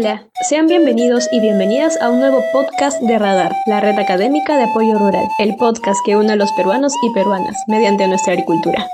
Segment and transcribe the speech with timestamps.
[0.00, 4.62] Hola, sean bienvenidos y bienvenidas a un nuevo podcast de Radar, la red académica de
[4.62, 8.86] apoyo rural, el podcast que une a los peruanos y peruanas mediante nuestra agricultura.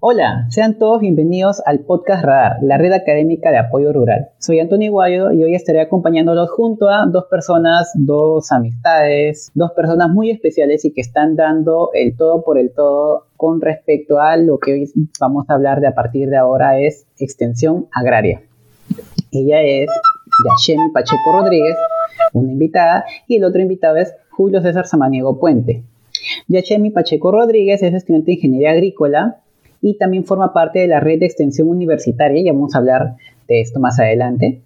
[0.00, 4.30] Hola, sean todos bienvenidos al podcast Radar, la red académica de apoyo rural.
[4.38, 10.10] Soy Antonio Guayo y hoy estaré acompañándolos junto a dos personas, dos amistades, dos personas
[10.10, 14.58] muy especiales y que están dando el todo por el todo con respecto a lo
[14.58, 18.42] que hoy vamos a hablar de a partir de ahora es extensión agraria.
[19.32, 19.88] Ella es
[20.44, 21.76] Yashemi Pacheco Rodríguez,
[22.32, 25.82] una invitada, y el otro invitado es Julio César Samaniego Puente.
[26.48, 29.40] Yashemi Pacheco Rodríguez es estudiante de Ingeniería Agrícola
[29.80, 33.16] y también forma parte de la red de extensión universitaria, y vamos a hablar
[33.48, 34.60] de esto más adelante,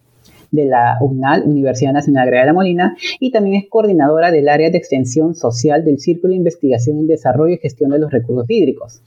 [0.51, 4.71] de la UNAL, Universidad Nacional Agraria de la Molina, y también es coordinadora del área
[4.71, 9.01] de extensión social del Círculo de Investigación en Desarrollo y Gestión de los Recursos Hídricos.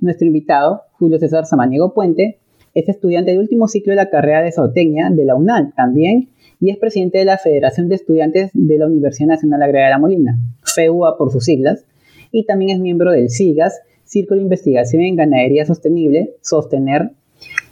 [0.00, 2.38] Nuestro invitado, Julio César Samaniego Puente,
[2.74, 6.28] es estudiante del último ciclo de la carrera de zootecnia de la UNAL también
[6.62, 9.98] y es presidente de la Federación de Estudiantes de la Universidad Nacional Agraria de la
[9.98, 11.84] Molina, FEUA por sus siglas,
[12.30, 17.10] y también es miembro del SIGAS, Círculo de Investigación en Ganadería Sostenible, Sostener,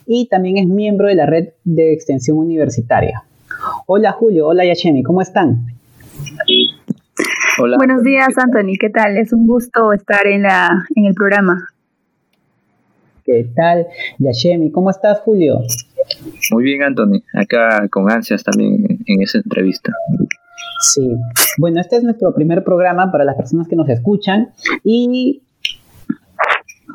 [0.07, 3.23] y también es miembro de la red de extensión universitaria.
[3.87, 5.67] Hola Julio, hola Yachemi, ¿cómo están?
[7.63, 7.77] Hola.
[7.77, 9.17] Buenos días Anthony, ¿qué tal?
[9.19, 11.69] Es un gusto estar en, la, en el programa.
[13.31, 13.87] ¿Qué tal
[14.19, 14.73] Yachemi?
[14.73, 15.61] ¿Cómo estás Julio?
[16.51, 19.93] Muy bien Anthony, acá con ansias también en esa entrevista.
[20.81, 21.09] Sí,
[21.57, 24.51] bueno, este es nuestro primer programa para las personas que nos escuchan
[24.83, 25.43] y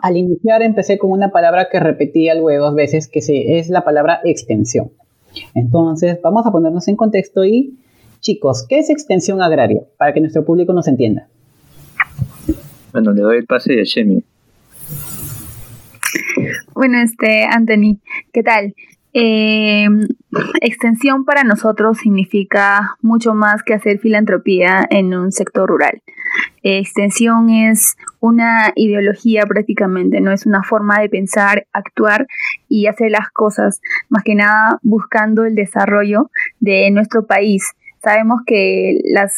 [0.01, 3.19] al iniciar empecé con una palabra que repetí algo de dos veces, que
[3.57, 4.91] es la palabra extensión.
[5.53, 7.79] Entonces, vamos a ponernos en contexto y,
[8.19, 9.83] chicos, ¿qué es extensión agraria?
[9.97, 11.29] Para que nuestro público nos entienda.
[12.91, 14.21] Bueno, le doy el pase a Shemi.
[16.73, 17.99] Bueno, este, Anthony,
[18.33, 18.75] ¿qué tal?
[19.17, 19.87] Eh,
[20.59, 26.01] extensión para nosotros significa mucho más que hacer filantropía en un sector rural.
[26.63, 32.27] extensión es una ideología prácticamente, no es una forma de pensar, actuar
[32.67, 33.79] y hacer las cosas,
[34.09, 36.29] más que nada buscando el desarrollo
[36.59, 37.63] de nuestro país.
[38.03, 39.33] Sabemos que las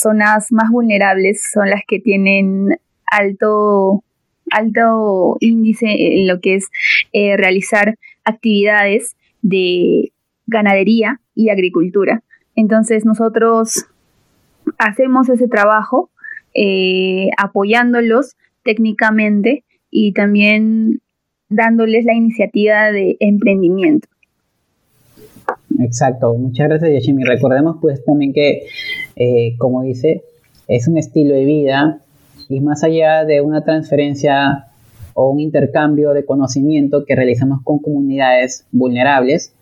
[0.00, 2.76] zonas más vulnerables son las que tienen
[3.06, 4.02] alto
[4.52, 6.68] alto índice en lo que es
[7.12, 10.12] eh, realizar actividades de
[10.46, 12.22] ganadería y agricultura.
[12.54, 13.86] Entonces nosotros
[14.78, 16.10] hacemos ese trabajo
[16.54, 21.00] eh, apoyándolos técnicamente y también
[21.48, 24.08] dándoles la iniciativa de emprendimiento.
[25.80, 27.24] Exacto, muchas gracias Yashimi.
[27.24, 28.66] Recordemos pues también que,
[29.16, 30.22] eh, como dice,
[30.68, 32.00] es un estilo de vida
[32.48, 34.66] y más allá de una transferencia
[35.14, 39.52] o un intercambio de conocimiento que realizamos con comunidades vulnerables,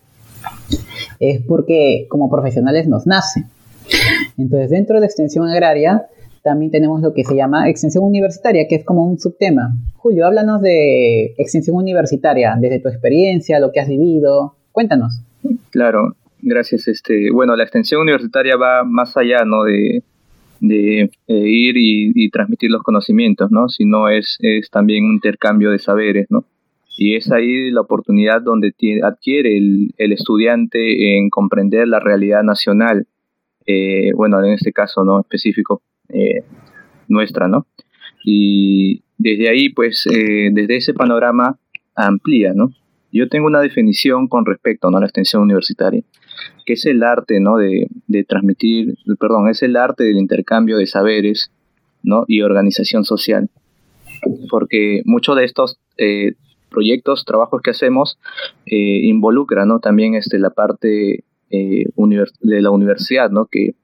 [1.18, 3.44] es porque como profesionales nos nace.
[4.38, 6.06] Entonces, dentro de extensión agraria,
[6.42, 9.74] también tenemos lo que se llama extensión universitaria, que es como un subtema.
[9.97, 14.54] Julio, háblanos de extensión universitaria, desde tu experiencia, lo que has vivido.
[14.72, 15.20] Cuéntanos.
[15.70, 16.88] Claro, gracias.
[16.88, 19.64] Este, bueno, la extensión universitaria va más allá, ¿no?
[19.64, 20.02] De,
[20.60, 23.69] de eh, ir y, transmitir los conocimientos, ¿no?
[23.69, 26.44] Sino es, es también un intercambio de saberes, ¿no?
[26.97, 33.06] Y es ahí la oportunidad donde adquiere el, el, estudiante en comprender la realidad nacional,
[33.66, 35.21] eh, bueno, en este caso, ¿no?
[35.21, 36.44] Específico, eh,
[37.09, 37.66] nuestra, ¿no?
[38.22, 41.59] Y desde ahí, pues, desde ese panorama
[41.94, 42.71] amplía, ¿no?
[43.12, 46.03] Yo tengo una definición con respecto a la extensión universitaria
[46.64, 47.56] que es el arte, ¿no?
[47.56, 47.88] De,
[48.28, 51.50] transmitir, perdón, es el arte del intercambio de saberes,
[52.02, 52.24] ¿no?
[52.26, 53.50] Y organización social.
[54.50, 56.34] Porque muchos de estos eh,
[56.70, 58.18] proyectos, trabajos que hacemos,
[58.66, 59.80] eh, involucran, ¿no?
[59.80, 61.84] También este, la parte eh,
[62.40, 63.46] de la universidad, ¿no?
[63.46, 63.74] Que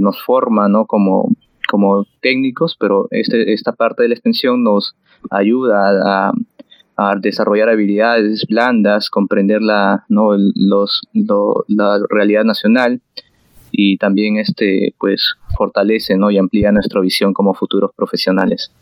[0.00, 0.86] nos forma, ¿no?
[0.86, 1.30] Como,
[1.68, 4.96] como técnicos, pero este, esta parte de la extensión nos
[5.30, 6.32] ayuda a
[7.20, 10.30] desarrollar habilidades blandas, comprender la, ¿no?
[10.54, 11.02] Los,
[11.68, 13.00] la realidad nacional
[13.72, 16.30] y también este, pues, fortalece ¿no?
[16.30, 18.72] y amplía nuestra visión como futuros profesionales.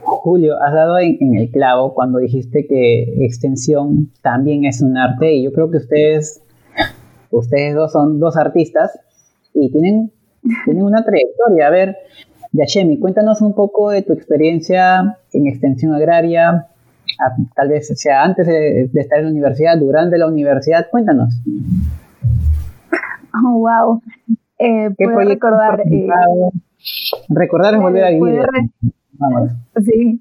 [0.00, 5.44] Julio, has dado en, el clavo cuando dijiste que extensión también es un arte y
[5.44, 6.42] yo creo que ustedes,
[7.30, 8.98] ustedes dos son dos artistas
[9.54, 10.12] y tienen,
[10.64, 11.66] tienen una trayectoria.
[11.66, 11.96] A ver,
[12.54, 16.68] Yashemi, cuéntanos un poco de tu experiencia en extensión agraria,
[17.56, 21.34] tal vez sea antes de, estar en la universidad, durante la universidad, cuéntanos.
[23.44, 24.00] Oh, wow.
[24.60, 25.80] Eh, puedo recordar.
[25.80, 26.08] Eh,
[27.28, 28.46] recordar es volver a vivir.
[29.84, 30.20] sí,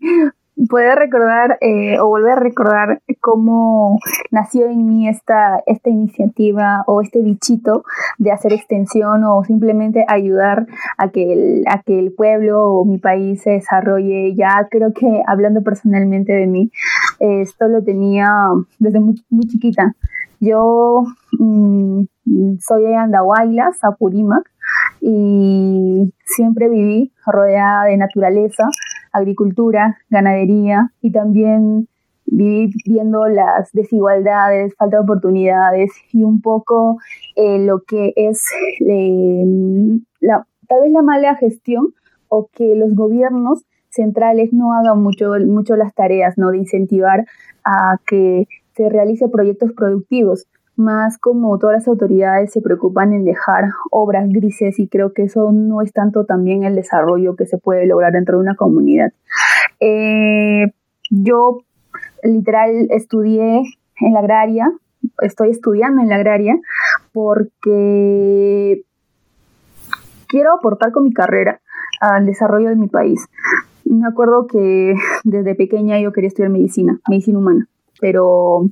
[0.70, 4.00] poder recordar eh, o volver a recordar cómo
[4.32, 7.84] nació en mí esta, esta iniciativa o este bichito
[8.18, 10.68] de hacer extensión o simplemente ayudar
[10.98, 14.36] a que el, a que el pueblo o mi país se desarrolle.
[14.36, 16.72] Ya creo que hablando personalmente de mí,
[17.20, 18.30] esto lo tenía
[18.80, 19.96] desde muy, muy chiquita.
[20.40, 21.04] Yo
[21.40, 22.04] mm,
[22.60, 24.44] soy de Andahuaylas, Apurímac,
[25.06, 28.64] y siempre viví rodeada de naturaleza,
[29.12, 31.90] agricultura, ganadería y también
[32.26, 37.00] viví viendo las desigualdades, falta de oportunidades y un poco
[37.36, 38.46] eh, lo que es
[38.80, 39.44] eh,
[40.22, 41.94] la, tal vez la mala gestión
[42.30, 46.52] o que los gobiernos centrales no hagan mucho, mucho las tareas ¿no?
[46.52, 47.26] de incentivar
[47.66, 48.48] a que
[48.78, 54.80] se realice proyectos productivos más como todas las autoridades se preocupan en dejar obras grises
[54.80, 58.38] y creo que eso no es tanto también el desarrollo que se puede lograr dentro
[58.38, 59.14] de una comunidad.
[59.80, 60.74] Eh,
[61.10, 61.64] yo
[62.24, 63.64] literal estudié
[64.00, 64.72] en la agraria,
[65.22, 66.60] estoy estudiando en la agraria
[67.12, 68.84] porque
[70.28, 71.62] quiero aportar con mi carrera
[72.02, 73.28] al desarrollo de mi país.
[73.86, 77.68] Me acuerdo que desde pequeña yo quería estudiar medicina, medicina humana,
[78.00, 78.66] pero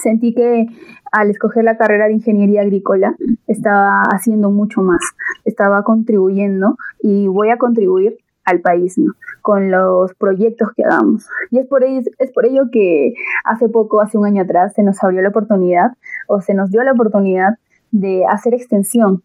[0.00, 0.66] sentí que
[1.10, 3.14] al escoger la carrera de ingeniería agrícola
[3.46, 5.00] estaba haciendo mucho más,
[5.44, 8.96] estaba contribuyendo y voy a contribuir al país.
[9.40, 11.28] Con los proyectos que hagamos.
[11.50, 13.12] Y es por, ello, es por ello que
[13.44, 15.92] hace poco, hace un año atrás, se nos abrió la oportunidad
[16.28, 17.58] o se nos dio la oportunidad
[17.90, 19.22] de hacer extensión.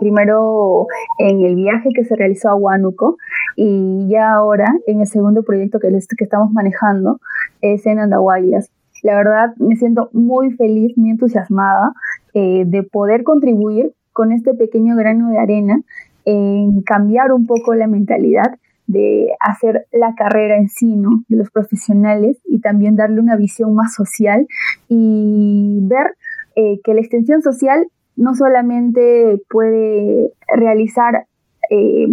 [0.00, 0.86] Primero
[1.18, 3.16] en el viaje que se realizó a Huánuco
[3.56, 7.20] y ya ahora en el segundo proyecto que, que estamos manejando
[7.60, 8.70] es en Andahuaylas
[9.02, 11.92] la verdad me siento muy feliz, muy entusiasmada
[12.34, 15.80] eh, de poder contribuir con este pequeño grano de arena
[16.24, 21.00] en cambiar un poco la mentalidad de hacer la carrera en sí.
[21.28, 24.46] De los profesionales y también darle una visión más social
[24.88, 26.14] y ver
[26.56, 31.26] eh, que la extensión social no solamente puede realizar
[31.70, 32.06] eh,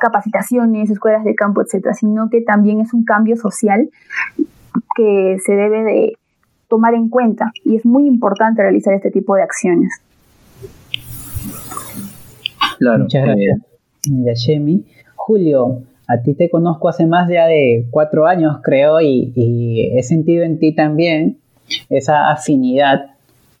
[0.00, 3.88] capacitaciones, escuelas de campo, etcétera, sino que también es un cambio social
[4.96, 6.17] que se debe de
[6.68, 9.92] tomar en cuenta y es muy importante realizar este tipo de acciones.
[12.78, 13.04] Claro.
[13.04, 13.60] Muchas gracias.
[14.04, 14.84] Yashemi.
[15.16, 20.02] Julio, a ti te conozco hace más ya de cuatro años, creo, y, y he
[20.02, 21.38] sentido en ti también
[21.90, 23.10] esa afinidad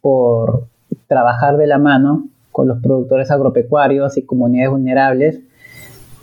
[0.00, 0.66] por
[1.08, 5.40] trabajar de la mano con los productores agropecuarios y comunidades vulnerables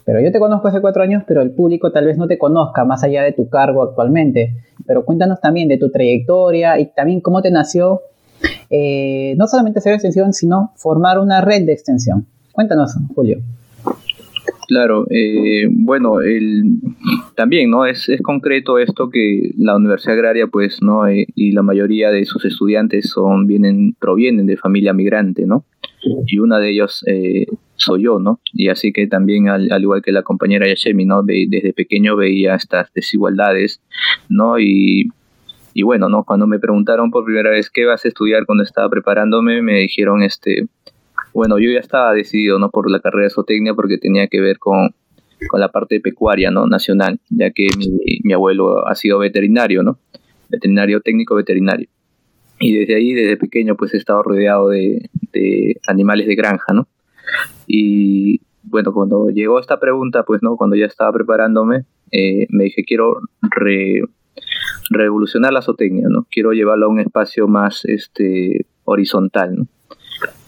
[0.05, 2.85] pero yo te conozco hace cuatro años, pero el público tal vez no te conozca
[2.85, 4.53] más allá de tu cargo actualmente.
[4.85, 8.01] Pero cuéntanos también de tu trayectoria y también cómo te nació
[8.69, 12.25] eh, no solamente hacer extensión, sino formar una red de extensión.
[12.51, 13.39] Cuéntanos, Julio.
[14.67, 16.79] Claro, eh, bueno, el,
[17.35, 17.85] también, ¿no?
[17.85, 21.07] Es, es concreto esto que la Universidad Agraria, pues, ¿no?
[21.07, 25.65] Eh, y la mayoría de sus estudiantes son, vienen, provienen de familia migrante, ¿no?
[26.27, 28.39] Y una de ellos eh, soy yo, ¿no?
[28.53, 31.23] Y así que también, al, igual que la compañera Yashemi, ¿no?
[31.23, 33.81] desde pequeño veía estas desigualdades,
[34.29, 34.59] ¿no?
[34.59, 35.09] Y,
[35.73, 36.23] y bueno, ¿no?
[36.23, 40.23] Cuando me preguntaron por primera vez qué vas a estudiar cuando estaba preparándome, me dijeron,
[40.23, 40.67] este,
[41.33, 42.69] bueno, yo ya estaba decidido, ¿no?
[42.69, 44.91] Por la carrera de zootecnia porque tenía que ver con,
[45.49, 46.67] con la parte pecuaria, ¿no?
[46.67, 47.67] Nacional, ya que
[48.23, 49.99] mi abuelo ha sido veterinario, ¿no?
[50.49, 51.89] Veterinario técnico veterinario.
[52.59, 56.87] Y desde ahí, desde pequeño, pues he estado rodeado de, de animales de granja, ¿no?
[57.67, 62.83] Y bueno, cuando llegó esta pregunta, pues no, cuando ya estaba preparándome, eh, me dije,
[62.83, 63.19] quiero
[64.89, 66.27] revolucionar la zootecnia, ¿no?
[66.31, 69.67] Quiero llevarlo a un espacio más este, horizontal, ¿no?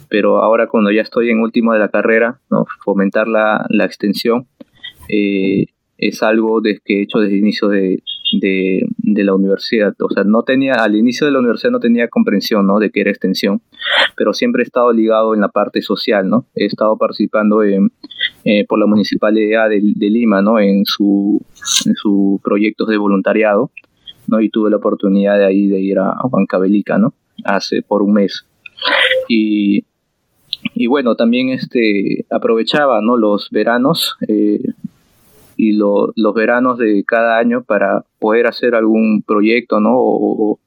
[0.10, 2.66] Pero ahora cuando ya estoy en último de la carrera, ¿no?
[2.84, 4.48] Fomentar la, la extensión
[5.10, 5.66] eh,
[5.98, 9.94] es algo de, que he hecho desde el inicio de, de, de, la universidad.
[10.00, 12.80] O sea, no tenía, al inicio de la universidad no tenía comprensión, ¿no?
[12.80, 13.62] De que era extensión,
[14.16, 16.46] pero siempre he estado ligado en la parte social, ¿no?
[16.56, 17.92] He estado participando en,
[18.44, 19.80] eh, por la municipalidad de,
[20.10, 20.60] Lima, ¿no?
[20.60, 21.42] En su,
[21.86, 23.72] en sus proyectos de voluntariado,
[24.28, 24.42] ¿no?
[24.42, 27.14] Y tuve la oportunidad de ahí de ir a, a Huancavelica, ¿no?
[27.46, 28.46] Hace por un mes.
[29.28, 29.86] Y,
[30.74, 33.18] y bueno, también este, aprovechaba, ¿no?
[33.18, 34.62] Los veranos, eh,
[35.58, 39.94] y los veranos de cada año para poder hacer algún proyecto, ¿no?
[39.96, 40.60] O,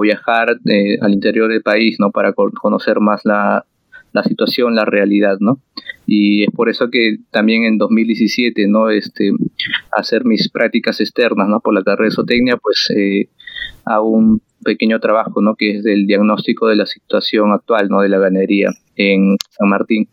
[0.00, 2.10] viajar eh, al interior del país, ¿no?
[2.10, 3.64] Para conocer más la,
[4.12, 5.60] la, situación, la realidad, ¿no?
[6.06, 8.90] Y es por eso que también en 2017, ¿no?
[8.90, 9.32] Este,
[9.92, 11.60] hacer mis prácticas externas, ¿no?
[11.60, 13.28] Por la carrera de zootecnia, pues eh,
[13.84, 15.56] hago un pequeño trabajo, ¿no?
[15.56, 18.00] Que es el diagnóstico de la situación actual, ¿no?
[18.00, 20.08] De la ganadería en San Martín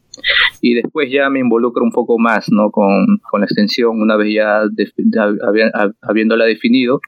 [0.62, 2.72] y después ya me involucro un poco más ¿no?
[2.72, 4.62] con, con la extensión una vez ya
[6.02, 7.00] habiéndola definido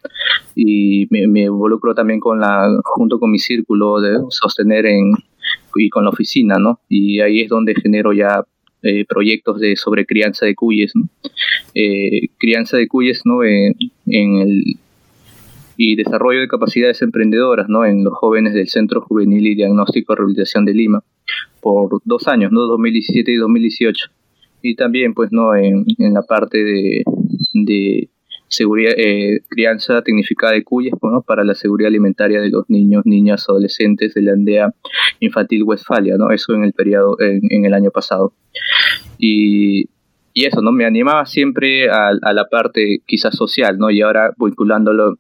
[0.56, 5.14] y me, involucro también con la junto con mi círculo de sostener en
[5.76, 8.44] y con la oficina no y ahí es donde genero ya
[8.84, 11.08] eh, proyectos de sobre crianza de cuyes ¿no?
[11.74, 14.78] eh, crianza de cuyes no en el
[15.78, 17.86] y desarrollo de capacidades emprendedoras ¿no?
[17.86, 21.04] en los jóvenes del Centro Juvenil y Diagnóstico de Rehabilitación de Lima
[21.62, 22.62] por dos años, ¿no?
[22.62, 24.10] 2017 y 2018.
[24.62, 25.56] Y también, pues, ¿no?
[25.56, 27.04] En, en la parte de,
[27.54, 28.10] de
[28.48, 31.22] seguridad, eh, crianza tecnificada de cuyes pues, ¿no?
[31.22, 34.74] para la seguridad alimentaria de los niños, niñas, adolescentes de la aldea
[35.20, 36.32] infantil Westfalia, ¿no?
[36.32, 38.34] Eso en el periodo, en, en el año pasado.
[39.18, 39.90] Y,
[40.34, 40.72] y, eso, ¿no?
[40.72, 43.90] Me animaba siempre a, a, la parte quizás social, ¿no?
[43.90, 45.18] Y ahora vinculándolo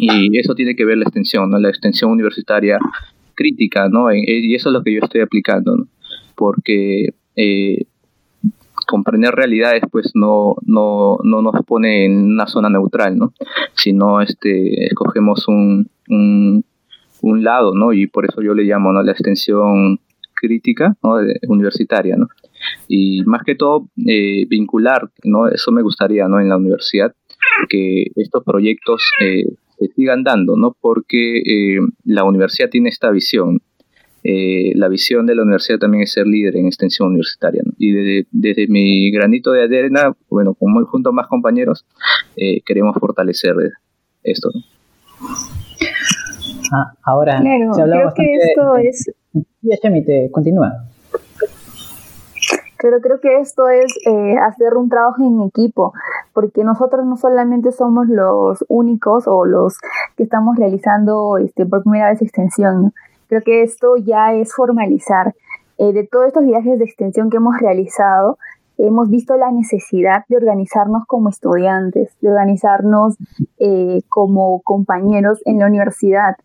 [0.00, 1.58] y eso tiene que ver la extensión, ¿no?
[1.58, 2.78] La extensión universitaria
[3.36, 4.12] crítica, ¿no?
[4.12, 5.86] Y eso es lo que yo estoy aplicando, ¿no?
[6.34, 7.86] Porque eh,
[8.86, 13.32] comprender realidades, pues no, no, no nos pone en una zona neutral, ¿no?
[13.74, 16.64] Sino este, escogemos un, un,
[17.22, 17.92] un lado, ¿no?
[17.92, 19.02] Y por eso yo le llamo, ¿no?
[19.02, 20.00] La extensión
[20.34, 21.16] crítica, ¿no?
[21.48, 22.28] universitaria, ¿no?
[22.88, 25.48] Y más que todo, eh, vincular, ¿no?
[25.48, 26.40] Eso me gustaría, ¿no?
[26.40, 27.14] En la universidad,
[27.68, 29.44] que estos proyectos eh,
[29.78, 30.76] se sigan dando, ¿no?
[30.80, 33.60] Porque eh, la universidad tiene esta visión.
[34.24, 37.62] Eh, la visión de la universidad también es ser líder en extensión universitaria.
[37.64, 37.72] ¿no?
[37.78, 41.86] Y desde, desde, mi granito de arena, bueno, como junto a más compañeros,
[42.36, 43.54] eh, queremos fortalecer
[44.24, 44.50] esto.
[44.52, 44.60] ¿no?
[46.72, 49.10] Ah, ahora, claro, se creo que esto de, es...
[49.32, 50.72] Sí, Chemi, te continúa.
[52.80, 55.92] Pero creo que esto es eh, hacer un trabajo en equipo,
[56.32, 59.78] porque nosotros no solamente somos los únicos o los
[60.16, 62.92] que estamos realizando este, por primera vez extensión.
[63.28, 65.34] Creo que esto ya es formalizar.
[65.78, 68.38] Eh, de todos estos viajes de extensión que hemos realizado,
[68.78, 73.16] hemos visto la necesidad de organizarnos como estudiantes, de organizarnos
[73.58, 76.36] eh, como compañeros en la universidad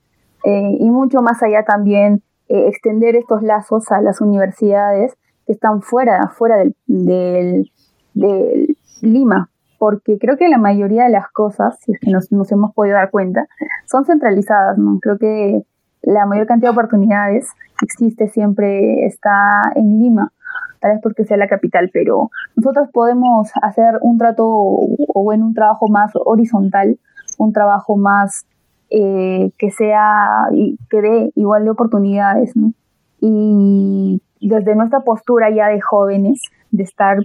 [0.44, 5.16] y mucho más allá también extender estos lazos a las universidades
[5.52, 7.72] que están fuera, fuera del, del,
[8.14, 12.52] del, Lima, porque creo que la mayoría de las cosas, si es que nos, nos
[12.52, 13.48] hemos podido dar cuenta,
[13.86, 15.00] son centralizadas, ¿no?
[15.02, 15.64] Creo que
[16.04, 20.32] la mayor cantidad de oportunidades que existe siempre está en Lima,
[20.80, 25.54] tal vez porque sea la capital, pero nosotros podemos hacer un trato o bueno, un
[25.54, 27.00] trabajo más horizontal,
[27.38, 28.46] un trabajo más
[28.92, 32.74] eh, que sea y que dé igual de oportunidades, ¿no?
[33.20, 37.18] Y desde nuestra postura ya de jóvenes, de estar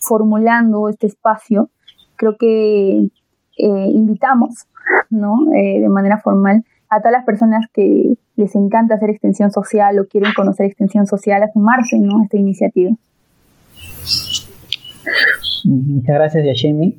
[0.00, 1.70] formulando este espacio,
[2.16, 3.08] creo que
[3.58, 4.66] eh, invitamos,
[5.10, 5.52] ¿no?
[5.54, 10.06] Eh, de manera formal a todas las personas que les encanta hacer extensión social o
[10.06, 12.20] quieren conocer extensión social a sumarse ¿no?
[12.20, 12.92] a esta iniciativa.
[15.64, 16.96] Muchas gracias, Yashemi.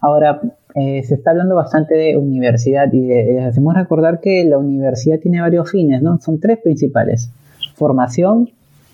[0.00, 0.40] Ahora,
[0.74, 5.40] eh, se está hablando bastante de universidad y les hacemos recordar que la universidad tiene
[5.40, 6.18] varios fines, ¿no?
[6.20, 7.30] Son tres principales.
[7.74, 8.50] Formación,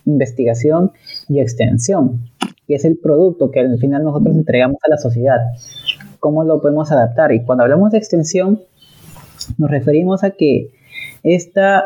[0.07, 0.93] investigación
[1.29, 2.31] y extensión,
[2.67, 5.39] que es el producto que al final nosotros entregamos a la sociedad.
[6.21, 7.33] ¿Cómo lo podemos adaptar?
[7.33, 8.61] Y cuando hablamos de extensión,
[9.59, 10.71] nos referimos a que
[11.23, 11.85] esta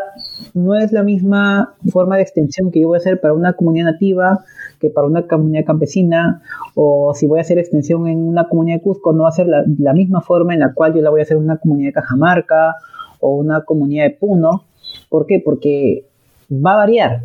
[0.54, 3.86] no es la misma forma de extensión que yo voy a hacer para una comunidad
[3.86, 4.44] nativa
[4.80, 6.42] que para una comunidad campesina,
[6.74, 9.46] o si voy a hacer extensión en una comunidad de Cusco, no va a ser
[9.46, 11.90] la, la misma forma en la cual yo la voy a hacer en una comunidad
[11.90, 12.76] de Cajamarca
[13.20, 14.64] o una comunidad de Puno.
[15.10, 15.40] ¿Por qué?
[15.44, 16.06] Porque
[16.50, 17.20] va a variar.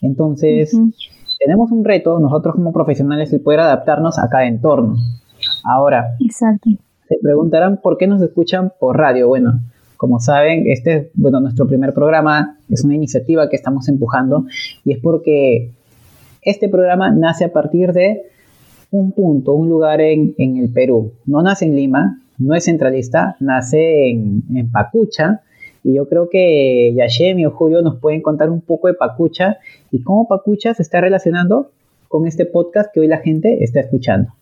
[0.00, 0.94] Entonces, uh -huh.
[1.38, 4.96] tenemos un reto, nosotros como profesionales, el poder adaptarnos a cada entorno.
[5.64, 6.70] Ahora, Exacto.
[7.08, 9.28] se preguntarán por qué nos escuchan por radio.
[9.28, 9.60] Bueno,
[9.96, 14.46] como saben, este es bueno, nuestro primer programa, es una iniciativa que estamos empujando
[14.84, 15.70] y es porque
[16.42, 18.22] este programa nace a partir de
[18.90, 21.12] un punto, un lugar en, en el Perú.
[21.24, 25.42] No nace en Lima, no es centralista, nace en, en Pacucha,
[25.84, 29.58] y yo creo que Yashemi o Julio nos pueden contar un poco de Pacucha
[29.90, 31.70] y cómo Pacucha se está relacionando
[32.08, 34.32] con este podcast que hoy la gente está escuchando.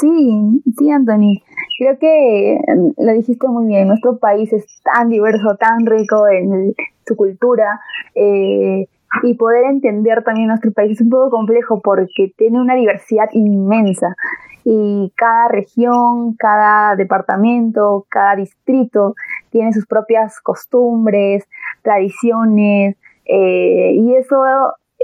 [0.00, 1.42] Sí, sí, Anthony.
[1.78, 2.58] Creo que
[2.96, 3.88] lo dijiste muy bien.
[3.88, 6.74] Nuestro país es tan diverso, tan rico en
[7.06, 7.80] su cultura.
[8.14, 8.86] Eh,
[9.22, 14.16] y poder entender también nuestro país es un poco complejo porque tiene una diversidad inmensa.
[14.64, 19.14] Y cada región, cada departamento, cada distrito
[19.50, 21.44] tiene sus propias costumbres,
[21.82, 24.42] tradiciones eh, y eso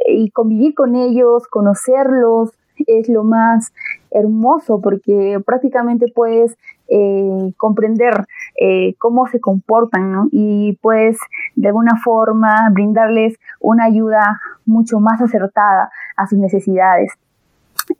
[0.06, 2.50] y convivir con ellos, conocerlos
[2.86, 3.72] es lo más
[4.10, 6.56] hermoso porque prácticamente puedes
[6.88, 8.24] eh, comprender
[8.58, 10.28] eh, cómo se comportan, ¿no?
[10.30, 11.18] Y pues
[11.56, 17.12] de alguna forma brindarles una ayuda mucho más acertada a sus necesidades.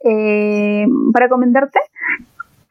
[0.03, 1.79] Eh, para comentarte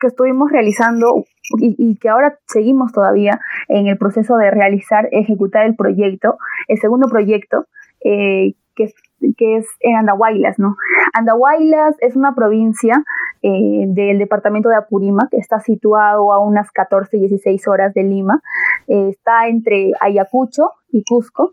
[0.01, 1.25] que estuvimos realizando
[1.59, 7.09] y, que ahora seguimos todavía en el proceso de realizar, ejecutar el proyecto, el segundo
[7.09, 7.67] proyecto,
[8.05, 8.93] eh, que,
[9.37, 10.77] que, es en Andahuaylas, ¿no?
[11.13, 13.05] Andahuaylas es una provincia
[13.43, 18.43] eh, del departamento de Apurímac, que está situado a unas 14, 16 horas de Lima,
[18.89, 21.51] eh, está entre Ayacucho y Cusco,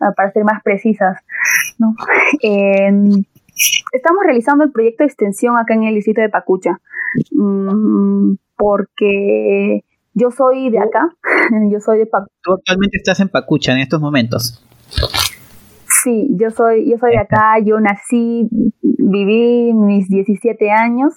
[0.00, 1.18] ah, para ser más precisas,
[1.78, 1.94] ¿no?
[3.92, 6.78] estamos realizando el proyecto de extensión acá en el distrito de Pacucha,
[7.32, 9.84] mm, porque
[10.14, 11.14] yo soy de acá,
[11.70, 12.34] yo soy de Pacucha.
[12.42, 14.64] Tú actualmente estás en Pacucha en estos momentos.
[16.02, 18.48] Sí, yo soy, yo soy de acá, yo nací,
[18.82, 21.14] viví mis 17 años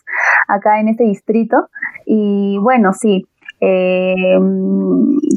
[0.47, 1.69] acá en este distrito
[2.05, 3.27] y bueno, sí,
[3.59, 4.39] eh,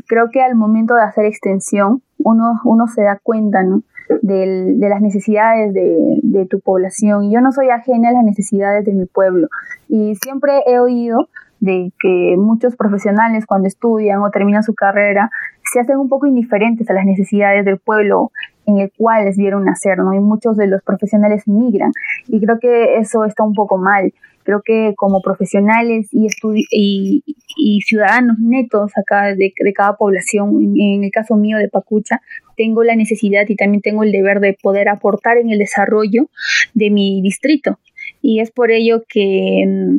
[0.07, 3.83] creo que al momento de hacer extensión uno, uno se da cuenta, ¿no?
[4.21, 7.31] de las necesidades de, de, tu población.
[7.31, 9.49] Yo no soy ajena a las necesidades de mi pueblo
[9.89, 11.29] y siempre he oído
[11.61, 15.31] de que muchos profesionales cuando estudian o terminan su carrera
[15.73, 18.31] se hacen un poco indiferentes a las necesidades del pueblo
[18.67, 20.13] en el cual les vieron nacer, ¿no?
[20.15, 21.93] Y muchos de los profesionales migran
[22.29, 24.13] y creo que eso está un poco mal.
[24.45, 26.29] Creo que como profesionales y,
[26.71, 27.25] y,
[27.57, 32.21] y ciudadanos netos acá de, de cada población, en, el caso mío de Pacucha,
[32.55, 36.29] tengo la necesidad y también tengo el deber de poder aportar en el desarrollo
[36.75, 37.79] de mi distrito.
[38.21, 39.97] Y es por ello que mm,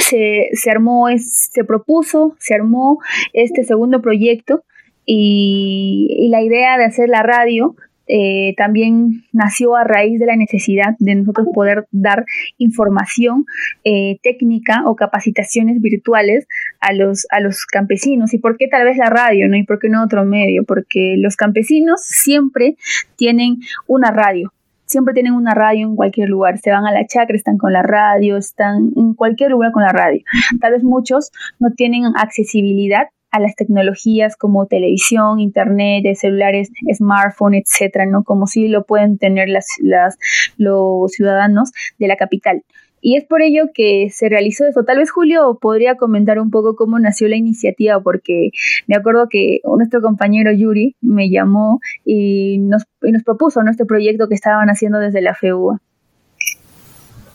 [0.00, 2.98] se, se armó, se propuso, se armó
[3.32, 4.64] este segundo proyecto
[5.12, 7.74] y, la idea de hacer la radio
[8.06, 12.24] eh, también nació a raíz de la necesidad de nosotros poder dar
[12.58, 13.44] información
[13.82, 16.46] eh, técnica o capacitaciones virtuales
[16.80, 18.34] a los, a los campesinos.
[18.34, 19.56] ¿Y por qué tal vez la radio, no?
[19.56, 20.62] ¿Y por qué no otro medio?
[20.64, 22.76] Porque los campesinos siempre
[23.16, 24.52] tienen una radio,
[24.86, 26.58] siempre tienen una radio en cualquier lugar.
[26.58, 29.92] Se van a la chacra, están con la radio, están en cualquier lugar con la
[29.92, 30.22] radio.
[30.60, 38.06] Tal vez muchos no tienen accesibilidad a las tecnologías como televisión, internet, celulares, smartphone, etcétera,
[38.06, 38.24] ¿no?
[38.24, 40.18] Como si lo pueden tener las, las,
[40.56, 42.62] los ciudadanos de la capital.
[43.02, 44.84] Y es por ello que se realizó eso.
[44.84, 48.50] Tal vez Julio podría comentar un poco cómo nació la iniciativa, porque
[48.86, 54.28] me acuerdo que nuestro compañero Yuri me llamó y nos, y nos propuso nuestro proyecto
[54.28, 55.80] que estaban haciendo desde la FEUA.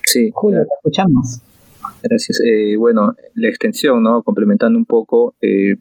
[0.03, 1.41] Sí, Julio, te escuchamos.
[2.03, 2.39] Gracias.
[2.41, 4.23] Eh, bueno, la extensión, ¿no?
[4.23, 5.75] Complementando un poco, eh,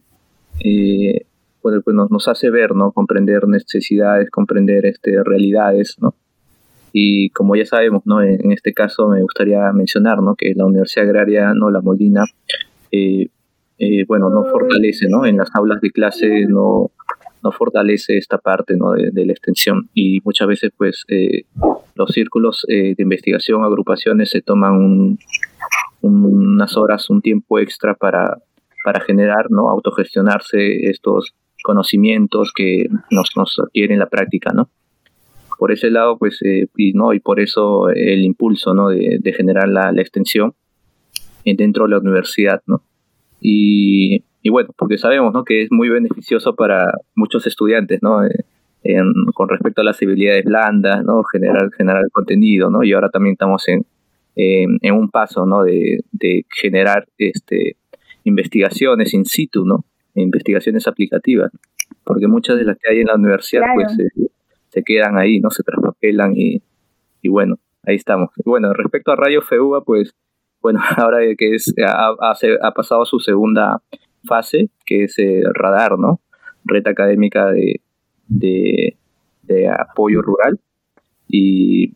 [0.65, 1.27] eh,
[1.63, 2.93] pues nos, hace ver, ¿no?
[2.93, 6.15] Comprender necesidades, comprender este, realidades, ¿no?
[6.93, 8.23] Y como ya sabemos, ¿no?
[8.23, 10.35] En, este caso me gustaría mencionar, ¿no?
[10.35, 11.71] Que la Universidad Agraria, ¿no?
[11.71, 12.25] La Molina,
[14.07, 15.27] bueno, no fortalece, ¿no?
[15.27, 16.91] En las aulas de clase no,
[17.43, 18.93] no fortalece esta parte, ¿no?
[18.93, 21.05] De, de la extensión y muchas veces, pues,
[21.97, 25.19] los círculos de investigación, agrupaciones se toman un
[26.05, 28.39] unas horas, un tiempo extra para,
[28.85, 29.69] para generar, ¿no?
[29.71, 34.69] Autogestionarse estos conocimientos que nos, nos adquieren la práctica, ¿no?
[35.59, 37.15] Por ese lado, pues, eh, y, ¿no?
[37.15, 38.89] y por eso el impulso, ¿no?
[38.89, 40.55] De, generar la, extensión
[41.45, 42.83] dentro de la universidad, ¿no?
[43.41, 45.45] Y, y, bueno, porque sabemos, ¿no?
[45.45, 48.25] Que es muy beneficioso para muchos estudiantes, ¿no?
[48.25, 48.45] Eh,
[49.33, 51.23] con respecto a las habilidades blandas, ¿no?
[51.25, 52.83] Generar, generar contenido, ¿no?
[52.85, 53.87] Y ahora también estamos en,
[54.37, 55.63] en un paso ¿no?
[55.63, 56.03] de,
[56.51, 57.77] generar este,
[58.25, 59.85] investigaciones in situ, ¿no?
[60.15, 61.51] investigaciones aplicativas,
[62.05, 63.97] porque muchas de las que hay en la universidad pues
[64.69, 66.63] se quedan ahí, no se traspapelan y,
[67.23, 68.31] y bueno, ahí estamos.
[68.45, 70.15] Bueno, respecto a Radio FEUA, pues
[70.61, 73.83] bueno, ahora que es, ha, ha, pasado su segunda
[74.25, 76.21] fase, que es el radar, ¿no?
[76.65, 77.83] Red académica de,
[78.27, 78.97] de,
[79.43, 80.59] de apoyo rural.
[81.29, 81.93] Y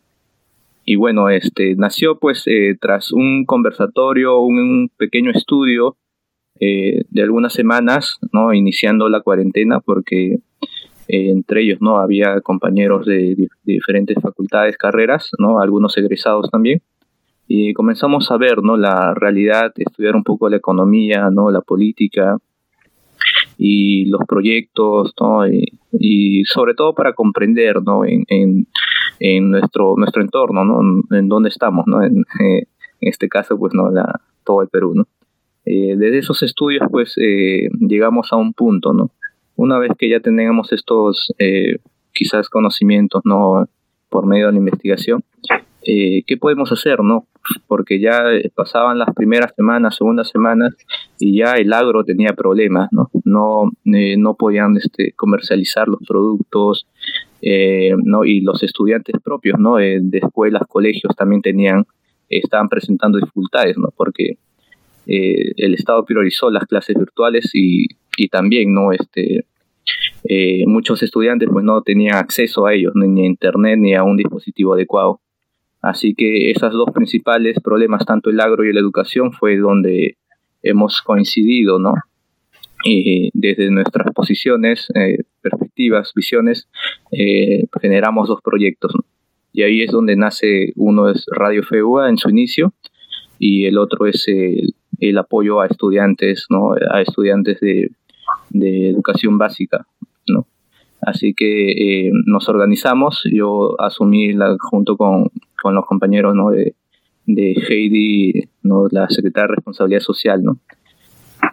[0.91, 5.97] y bueno, este, nació pues eh, tras un conversatorio, un, pequeño estudio
[6.59, 8.55] eh, de algunas semanas, ¿no?
[8.55, 10.39] Iniciando la cuarentena porque
[11.07, 11.99] eh, entre ellos, ¿no?
[11.99, 15.59] Había compañeros de, diferentes facultades, carreras, ¿no?
[15.59, 16.81] Algunos egresados también.
[17.47, 18.75] Y comenzamos a ver, ¿no?
[18.75, 21.51] La realidad, estudiar un poco la economía, ¿no?
[21.51, 22.39] La política,
[23.61, 25.45] y los proyectos, ¿no?
[25.45, 28.05] Y, sobre todo para comprender, ¿no?
[28.05, 28.23] En,
[29.19, 31.03] en, nuestro, nuestro entorno, ¿no?
[31.11, 32.01] En dónde estamos, ¿no?
[32.01, 32.67] En, eh,
[33.01, 33.91] este caso, pues, ¿no?
[33.91, 35.07] La, todo el Perú, ¿no?
[35.65, 39.11] Eh, desde esos estudios, pues, eh, llegamos a un punto, ¿no?
[39.57, 41.33] Una vez que ya tenemos estos,
[42.13, 43.67] quizás, conocimientos, ¿no?
[44.07, 45.21] Por medio de la investigación,
[45.83, 47.25] ¿qué podemos hacer, ¿no?
[47.67, 48.23] Porque ya
[48.55, 50.75] pasaban las primeras semanas, segundas semanas,
[51.19, 53.09] y ya el agro tenía problemas, ¿no?
[53.23, 56.87] No, eh, no podían este, comercializar los productos,
[57.41, 58.25] eh, ¿no?
[58.25, 59.77] Y los estudiantes propios, ¿no?
[59.77, 61.85] de escuelas, colegios también tenían,
[62.29, 63.89] estaban presentando dificultades, ¿no?
[63.95, 64.37] Porque
[65.05, 68.91] el Estado priorizó las clases virtuales y, y también, ¿no?
[68.91, 69.45] Este,
[70.23, 74.17] eh, muchos estudiantes pues no tenían acceso a ellos, ni a internet ni a un
[74.17, 75.21] dispositivo adecuado.
[75.81, 80.17] Así que esos dos principales problemas, tanto el agro y la educación, fue donde
[80.61, 81.93] hemos coincidido, ¿no?
[82.83, 86.67] Y desde nuestras posiciones, eh, perspectivas, visiones,
[87.11, 88.93] eh, generamos dos proyectos.
[89.53, 92.73] Y ahí es donde nace, uno es Radio FEUA en su inicio
[93.37, 96.73] y el otro es el, apoyo a estudiantes, ¿no?
[96.91, 97.89] A estudiantes de
[98.89, 99.85] educación básica,
[100.27, 100.45] ¿no?
[101.01, 105.29] Así que eh, nos organizamos, yo asumí la, junto con,
[105.61, 106.49] con los compañeros ¿no?
[106.49, 106.75] de,
[107.25, 108.87] de Heidi, ¿no?
[108.91, 110.59] la secretaria de Responsabilidad Social, ¿no?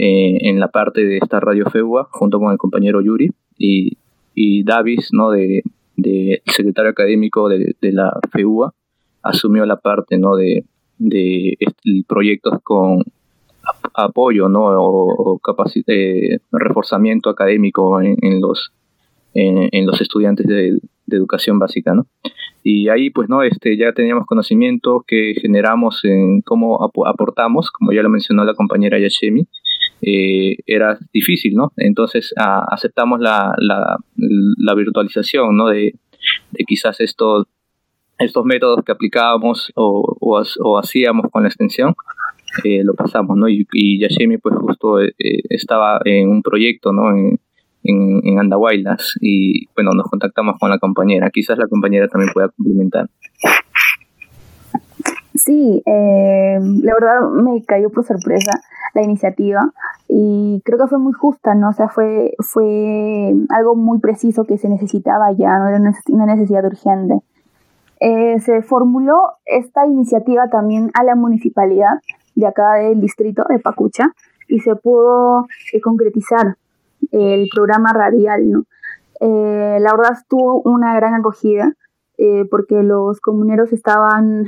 [0.01, 3.97] Eh, en la parte de esta radio FEUA, junto con el compañero Yuri y,
[4.35, 5.31] y Davis, ¿no?
[5.31, 5.63] de,
[5.97, 8.75] de secretario académico de, de, la FEUA,
[9.23, 10.35] asumió la parte ¿no?
[10.35, 10.65] de,
[10.99, 11.57] de
[12.09, 13.05] proyectos con,
[13.95, 14.67] apoyo ¿no?
[14.67, 15.41] o,
[15.87, 18.73] eh, reforzamiento académico en, los,
[19.37, 21.95] en, los estudiantes de, educación básica.
[21.95, 22.07] ¿no?
[22.63, 28.03] Y ahí pues no este, ya teníamos conocimiento que generamos en cómo aportamos, como ya
[28.03, 29.47] lo mencionó la compañera Yashemi,
[30.03, 31.73] eh, era difícil, ¿no?
[31.77, 35.69] Entonces aceptamos la, la, la, virtualización, ¿no?
[35.69, 35.95] De,
[36.51, 37.47] de quizás estos,
[38.19, 41.95] estos métodos que aplicábamos o, o hacíamos con la extensión,
[42.65, 43.49] eh, lo pasamos, ¿no?
[43.49, 45.15] Y, y Yashemi pues justo eh,
[45.49, 47.17] estaba en un proyecto, ¿no?
[47.17, 47.39] En,
[47.87, 51.31] en, Andahuaylas y bueno, nos contactamos con la compañera.
[51.31, 53.09] Quizás la compañera también pueda complementar.
[55.35, 58.61] Sí, eh, la verdad me cayó por sorpresa
[58.95, 59.73] la iniciativa
[60.09, 61.71] y creo que fue muy justa, ¿no?
[61.71, 66.65] O sea, fue, fue algo muy preciso que se necesitaba ya, no era una necesidad
[66.65, 67.21] urgente.
[68.01, 72.01] se formuló esta iniciativa también a la municipalidad
[72.35, 74.13] de acá del distrito de Pacucha
[74.49, 76.57] y se pudo eh, concretizar
[77.13, 78.65] el programa radial, ¿no?
[79.21, 81.73] Eh, la verdad tuvo una gran acogida
[82.19, 84.45] eh, porque los comuneros estaban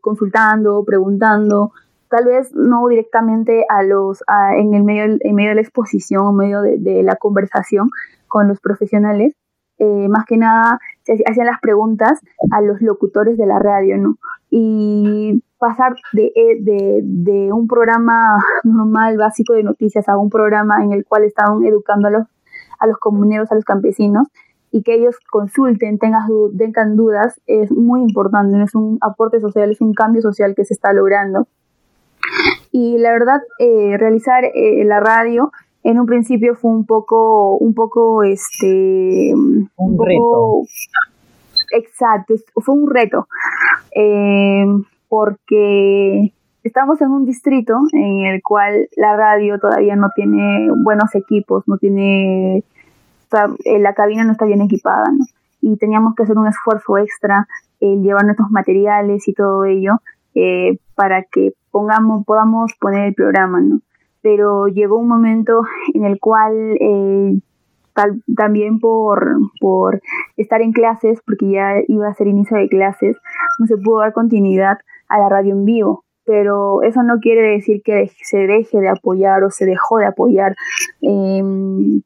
[0.00, 1.72] consultando, preguntando,
[2.08, 4.22] tal vez no directamente a los
[4.56, 7.90] en el medio en medio de la exposición o medio de, de la conversación
[8.28, 9.34] con los profesionales,
[9.78, 14.16] más que nada se hacían las preguntas a los locutores de la radio, ¿no?
[14.50, 20.92] Y pasar de, de, de, un programa normal, básico de noticias, a un programa en
[20.92, 22.26] el cual estaban educando a los,
[22.80, 24.26] a los comuneros, a los campesinos,
[24.72, 26.22] y que ellos consulten, tengan,
[26.56, 28.64] tengan dudas, es muy importante, ¿no?
[28.64, 31.46] es un aporte social, es un cambio social que se está logrando.
[32.72, 35.50] Y la verdad, eh, realizar eh, la radio
[35.82, 40.62] en un principio fue un poco, un poco, este, un, reto.
[41.72, 43.26] exacto, fue un reto.
[43.94, 44.64] Eh,
[45.10, 51.64] porque estamos en un distrito en el cual la radio todavía no tiene buenos equipos,
[51.66, 55.10] no tiene, eh, la cabina no está bien equipada.
[55.60, 57.48] Y teníamos que hacer un esfuerzo extra,
[57.80, 60.00] el llevar nuestros materiales y todo ello,
[60.36, 63.80] eh, para que pongamos, podamos poner el programa, ¿no?
[64.22, 67.40] Pero llegó un momento en el cual eh,
[68.36, 70.00] también por, por
[70.36, 73.16] estar en clases, porque ya iba a ser inicio de clases,
[73.58, 74.78] no se pudo dar continuidad
[75.10, 79.42] a la radio en vivo, pero eso no quiere decir que se deje de apoyar
[79.44, 80.54] o se dejó de apoyar
[81.02, 82.02] em,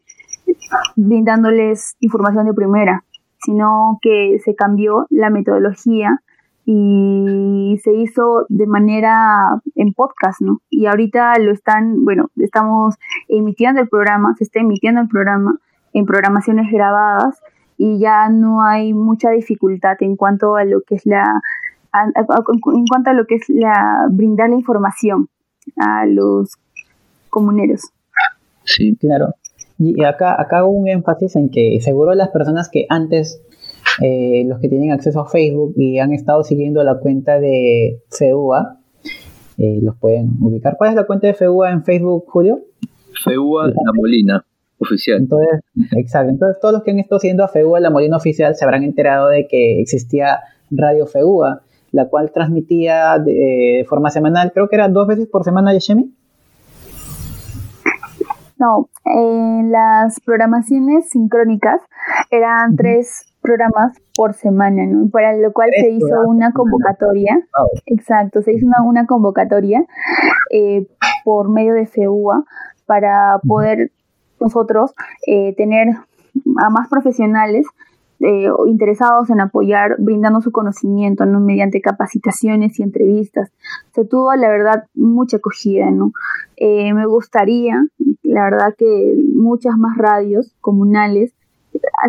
[0.96, 3.04] brindándoles información de primera,
[3.44, 6.20] sino que se cambió la metodología
[6.66, 10.60] y se hizo de manera en podcast, ¿no?
[10.70, 12.94] Y ahorita lo están, bueno, estamos
[13.28, 15.58] emitiendo el programa, se está emitiendo el programa
[15.92, 17.38] en programaciones grabadas
[17.76, 21.42] y ya no hay mucha dificultad en cuanto a lo que es la
[21.94, 25.28] en cuanto a lo que es la brindar la información
[25.76, 26.56] a los
[27.30, 27.82] comuneros.
[28.64, 29.34] Sí, claro.
[29.78, 33.42] Y acá, acá hago un énfasis en que seguro las personas que antes,
[34.00, 38.78] eh, los que tienen acceso a Facebook y han estado siguiendo la cuenta de FEUA,
[39.58, 40.76] eh, los pueden ubicar.
[40.78, 42.60] ¿Cuál es la cuenta de FEUA en Facebook, Julio?
[43.24, 44.44] FEUA La Molina,
[44.78, 45.18] oficial.
[45.18, 45.60] Entonces,
[45.96, 46.30] exacto.
[46.30, 49.28] Entonces, todos los que han estado siguiendo a FEUA La Molina oficial se habrán enterado
[49.28, 51.62] de que existía Radio FEUA
[51.94, 56.12] la cual transmitía de, forma semanal, creo que era dos veces por semana, Yashemi.
[58.58, 61.80] No, las programaciones sincrónicas
[62.30, 65.08] eran tres, programas por semana, ¿no?
[65.10, 67.38] Para lo cual se hizo una convocatoria,
[67.86, 69.84] exacto, se hizo una, convocatoria
[70.50, 70.86] eh,
[71.24, 72.44] por medio de FEUA
[72.86, 73.92] para poder
[74.40, 74.94] nosotros
[75.26, 75.88] eh, tener
[76.56, 77.66] a más profesionales
[78.24, 81.40] eh, interesados en apoyar, brindando su conocimiento, ¿no?
[81.40, 83.50] Mediante capacitaciones y entrevistas.
[83.94, 86.12] Se tuvo, la verdad, mucha acogida, ¿no?
[86.56, 87.84] Eh, me gustaría,
[88.22, 91.34] la verdad, que muchas más radios comunales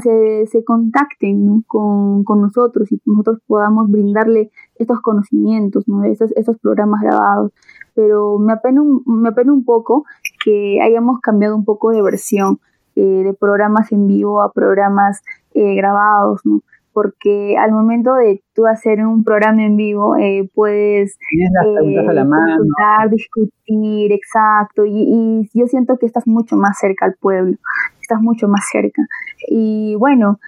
[0.02, 6.04] se, se contacten con, con, nosotros y nosotros podamos brindarle estos conocimientos, ¿no?
[6.04, 7.52] estos, estos programas grabados.
[7.94, 10.06] Pero me apena, un, me apena un poco
[10.44, 12.60] que hayamos cambiado un poco de versión
[12.96, 15.22] eh, de programas en vivo a programas
[15.56, 16.62] eh, grabados, ¿no?
[16.92, 21.18] Porque al momento de tú hacer un programa en vivo, eh, puedes
[21.60, 27.58] consultar, discutir, exacto, y, yo siento que estás mucho más cerca al pueblo,
[28.02, 29.02] estás mucho más cerca.
[29.48, 30.40] Y bueno,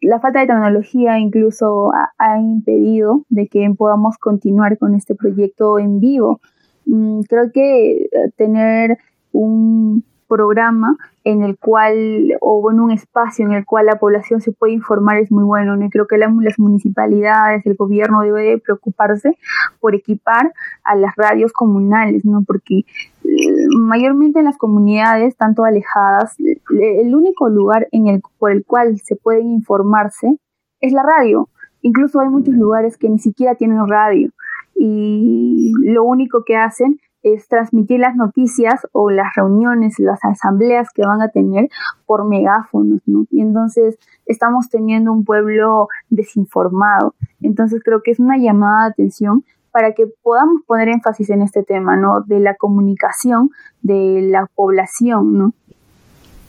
[0.00, 5.80] la, falta de tecnología incluso ha, ha, impedido de que podamos continuar con este proyecto
[5.80, 6.40] en vivo.
[6.86, 8.98] Mm, creo que tener
[9.32, 14.50] un programa en el cual, o en un espacio en el cual la población se
[14.50, 15.76] puede informar es muy bueno.
[15.76, 15.84] ¿no?
[15.84, 19.36] Y creo que las municipalidades, el gobierno debe preocuparse
[19.78, 20.52] por equipar
[20.84, 22.42] a las radios comunales, ¿no?
[22.46, 22.78] Porque
[23.24, 28.98] eh, mayormente en las comunidades, tanto alejadas, el único lugar en el, por el cual
[29.04, 30.38] se pueden informarse
[30.80, 31.50] es la radio.
[31.82, 34.30] Incluso hay muchos lugares que ni siquiera tienen radio
[34.74, 41.06] y lo único que hacen es transmitir las noticias o las reuniones, las asambleas que
[41.06, 41.68] van a tener
[42.06, 43.26] por megáfonos, ¿no?
[43.30, 47.14] Y entonces estamos teniendo un pueblo desinformado.
[47.40, 51.62] Entonces creo que es una llamada de atención para que podamos poner énfasis en este
[51.62, 52.22] tema, ¿no?
[52.22, 55.54] De la comunicación de la población, ¿no?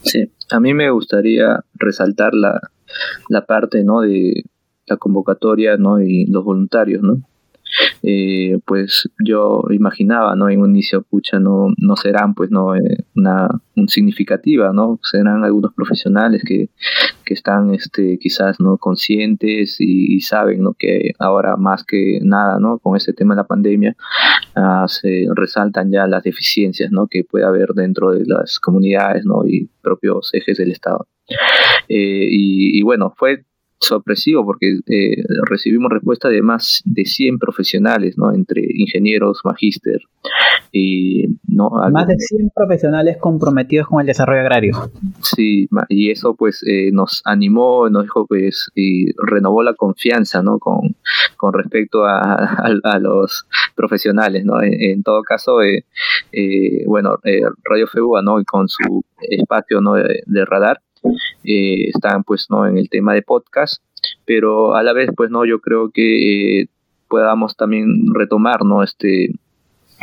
[0.01, 2.59] Sí, a mí me gustaría resaltar la,
[3.29, 4.01] la parte, ¿no?
[4.01, 4.43] De
[4.85, 6.01] la convocatoria, ¿no?
[6.01, 7.21] Y los voluntarios, ¿no?
[8.01, 10.49] Eh, pues yo imaginaba, ¿no?
[10.49, 12.75] En un inicio, pucha, no, no serán, pues, ¿no?
[12.75, 13.49] Eh, una,
[13.87, 14.99] significativa, ¿no?
[15.01, 16.69] Serán algunos profesionales que,
[17.25, 18.77] que están, este, quizás, ¿no?
[18.77, 20.73] Conscientes y, saben, ¿no?
[20.77, 22.79] Que ahora más que nada, ¿no?
[22.79, 23.95] Con este tema de la pandemia,
[24.55, 27.07] ah, se resaltan ya las deficiencias, ¿no?
[27.07, 29.45] Que puede haber dentro de las comunidades, ¿no?
[29.45, 31.07] Y propios ejes del Estado.
[31.89, 33.45] Eh, y, y bueno, fue
[33.83, 38.33] sorpresivo porque eh, recibimos respuesta de más de 100 profesionales, ¿no?
[38.33, 40.01] Entre ingenieros, magíster
[40.71, 41.27] y...
[41.47, 41.69] ¿no?
[41.91, 44.91] Más de 100 profesionales comprometidos con el desarrollo agrario.
[45.21, 50.57] Sí, y eso pues eh, nos animó, nos dijo pues y renovó la confianza, ¿no?
[50.57, 50.95] Con,
[51.37, 52.69] con respecto a,
[52.99, 54.61] los profesionales, ¿no?
[54.61, 55.83] En, todo caso, eh,
[56.87, 57.17] bueno,
[57.63, 58.39] Radio FEUA, ¿no?
[58.39, 59.93] Y con su espacio, ¿no?
[59.93, 60.79] de radar,
[61.43, 63.83] eh, están pues no en el tema de podcast
[64.25, 66.67] pero a la vez pues no yo creo que eh,
[67.09, 69.33] podamos también retomar no este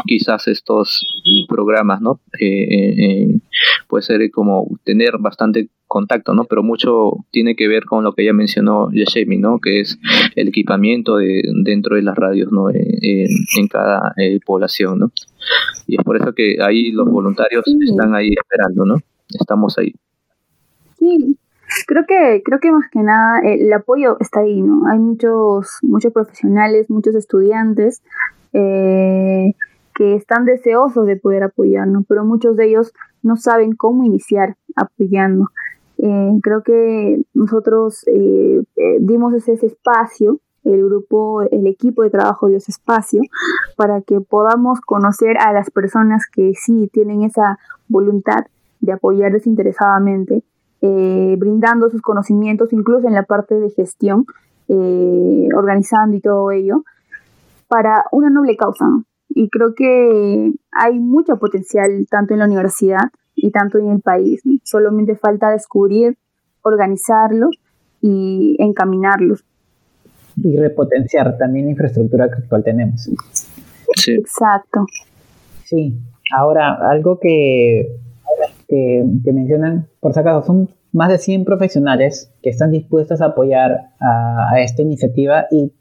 [0.06, 1.00] quizás estos
[1.48, 3.38] programas no eh,
[3.88, 8.24] puede ser como tener bastante contacto no pero mucho tiene que ver con lo que
[8.24, 9.98] ya mencionó Yashemi no que es
[10.36, 14.14] el equipamiento de dentro de las radios no en, cada
[14.46, 15.12] población no
[15.86, 18.96] y es por eso que ahí los voluntarios están ahí esperando no
[19.38, 19.94] estamos ahí
[21.00, 21.38] Sí,
[21.86, 24.86] creo que, creo que más que nada el apoyo está ahí, ¿no?
[24.86, 28.02] Hay muchos, muchos profesionales, muchos estudiantes
[28.52, 29.54] eh,
[29.94, 35.46] que están deseosos de poder apoyarnos, pero muchos de ellos no saben cómo iniciar apoyando.
[35.96, 38.62] Eh, creo que nosotros eh,
[39.00, 43.22] dimos ese, ese, espacio, el grupo, el equipo de trabajo dio ese espacio
[43.76, 47.58] para que podamos conocer a las personas que sí tienen esa
[47.88, 48.44] voluntad
[48.80, 50.42] de apoyar desinteresadamente
[50.82, 54.24] eh, brindando sus conocimientos, incluso en la parte de gestión,
[54.68, 56.84] eh, organizando y todo ello,
[57.68, 58.86] para una noble causa.
[59.28, 64.42] Y creo que hay mucho potencial tanto en la universidad y tanto en el país.
[64.64, 66.16] Solamente falta descubrir,
[66.62, 67.50] organizarlo
[68.00, 69.44] y encaminarlos.
[70.36, 73.08] Y repotenciar también la infraestructura que actual tenemos.
[73.94, 74.14] Sí.
[74.14, 74.86] Exacto.
[75.64, 75.98] Sí.
[76.34, 77.99] Ahora, algo que
[78.70, 83.90] que, mencionan, por si acaso, son más de 100 profesionales que están dispuestos a apoyar
[84.00, 85.72] a, esta iniciativa y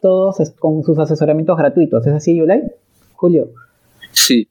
[0.00, 2.06] todos con sus asesoramientos gratuitos.
[2.06, 2.62] ¿Es así, Yulay?
[3.14, 3.48] Julio.
[4.12, 4.48] Sí,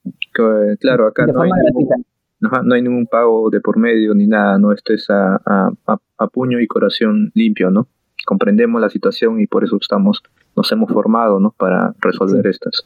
[0.79, 2.05] claro, acá no hay, ningún,
[2.41, 4.73] no, hay, ningún, pago de por medio ni nada, ¿no?
[4.73, 7.87] Esto es a, a, puño y corazón limpio, ¿no?
[8.25, 10.21] Comprendemos la situación y por eso estamos,
[10.55, 11.51] nos hemos formado, ¿no?
[11.57, 12.85] Para resolver estas.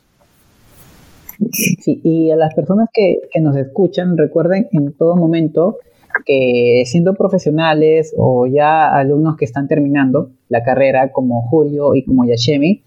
[1.51, 5.77] Sí, y a las personas que, nos escuchan, recuerden en todo momento
[6.25, 12.25] que siendo profesionales o ya alumnos que están terminando la carrera como Julio y como
[12.25, 12.83] Yashemi,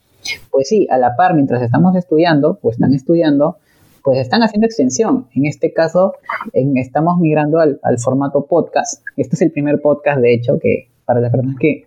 [0.51, 3.57] pues sí, a la par mientras estamos estudiando, pues están estudiando,
[4.03, 5.27] pues están haciendo extensión.
[5.35, 6.15] En este caso,
[6.53, 9.03] estamos migrando al, formato podcast.
[9.17, 11.87] Este es el primer podcast, de hecho, que para las personas que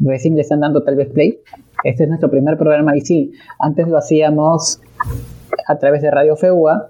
[0.00, 1.38] recién le están dando tal vez play,
[1.84, 4.80] este es nuestro primer programa y sí, antes lo hacíamos
[5.66, 6.88] a través de Radio FEUA,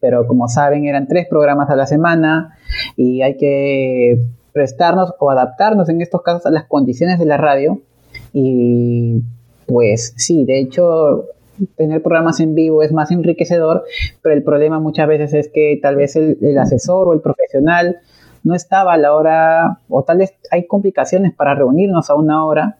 [0.00, 2.56] pero como saben eran tres programas a la semana
[2.96, 7.80] y hay que prestarnos o adaptarnos en estos casos a las condiciones de la radio.
[8.32, 9.22] Y
[9.66, 11.26] pues sí, de hecho
[11.76, 13.84] tener programas en vivo es más enriquecedor,
[14.22, 17.98] pero el problema muchas veces es que tal vez el, asesor o el profesional
[18.42, 22.78] no estaba a la hora, o tal vez hay complicaciones para reunirnos a una hora,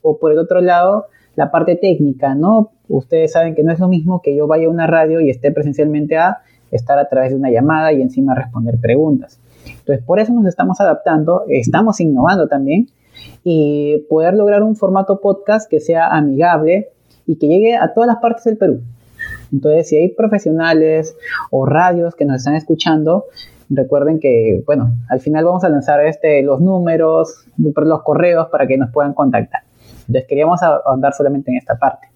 [0.00, 2.72] o por el otro lado, la parte técnica, ¿no?
[2.88, 5.50] Ustedes saben que no es lo mismo que yo vaya a una radio y esté
[5.50, 6.38] presencialmente a
[6.70, 9.40] estar a través de una llamada y encima responder preguntas.
[9.66, 12.88] Entonces, por eso nos estamos adaptando, estamos innovando también
[13.44, 16.92] y poder lograr un formato podcast que sea amigable,
[17.26, 18.80] y que llegue a todas las partes del Perú.
[19.52, 21.16] Entonces, si hay profesionales
[21.50, 23.26] o radios que nos están escuchando,
[23.68, 28.76] recuerden que, bueno, al final vamos a lanzar este, los números, los correos para que
[28.76, 29.61] nos puedan contactar.
[30.06, 32.08] Entonces, queríamos ahondar solamente en esta parte.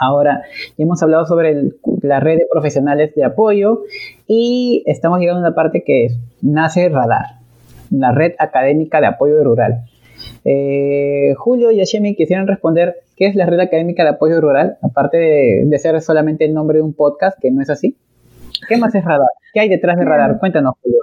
[0.00, 0.42] Ahora,
[0.76, 1.70] ya hemos hablado sobre
[2.02, 3.82] la red de profesionales de apoyo
[4.26, 6.08] y estamos llegando a una parte que
[6.42, 7.38] nace Radar,
[7.90, 9.84] la red académica de apoyo rural.
[10.44, 15.16] Eh, Julio y Ashemi quisieran responder qué es la red académica de apoyo rural, aparte
[15.16, 17.96] de, ser solamente el nombre de un podcast, que no es así.
[18.68, 19.28] ¿Qué más es Radar?
[19.52, 20.38] ¿Qué hay detrás de Radar?
[20.38, 20.98] Cuéntanos, Julio.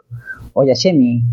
[0.54, 1.24] O Yashemi.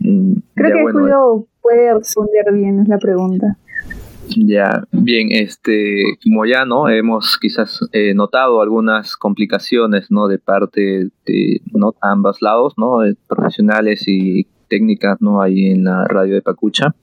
[0.00, 3.56] Mm, Creo que Julio puede responder bien, es la pregunta.
[4.36, 11.08] Ya, bien, este, como ya no hemos quizás eh, notado algunas complicaciones, no, de parte
[11.26, 16.94] de no ambos lados, no, profesionales y técnicas no hay en la radio de Pacucha,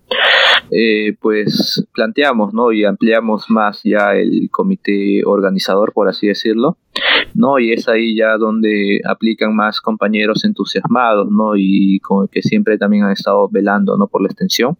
[0.71, 2.71] eh, pues planteamos ¿no?
[2.71, 6.77] y ampliamos más ya el comité organizador, por así decirlo,
[7.33, 7.59] ¿no?
[7.59, 11.55] y es ahí ya donde aplican más compañeros entusiasmados ¿no?
[11.55, 11.99] y
[12.31, 14.07] que siempre también han estado velando ¿no?
[14.07, 14.77] por la extensión.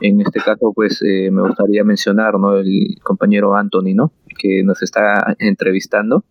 [0.00, 2.56] En este caso, pues eh, me gustaría mencionar ¿no?
[2.56, 4.12] el compañero Anthony, ¿no?
[4.38, 6.24] que nos está entrevistando.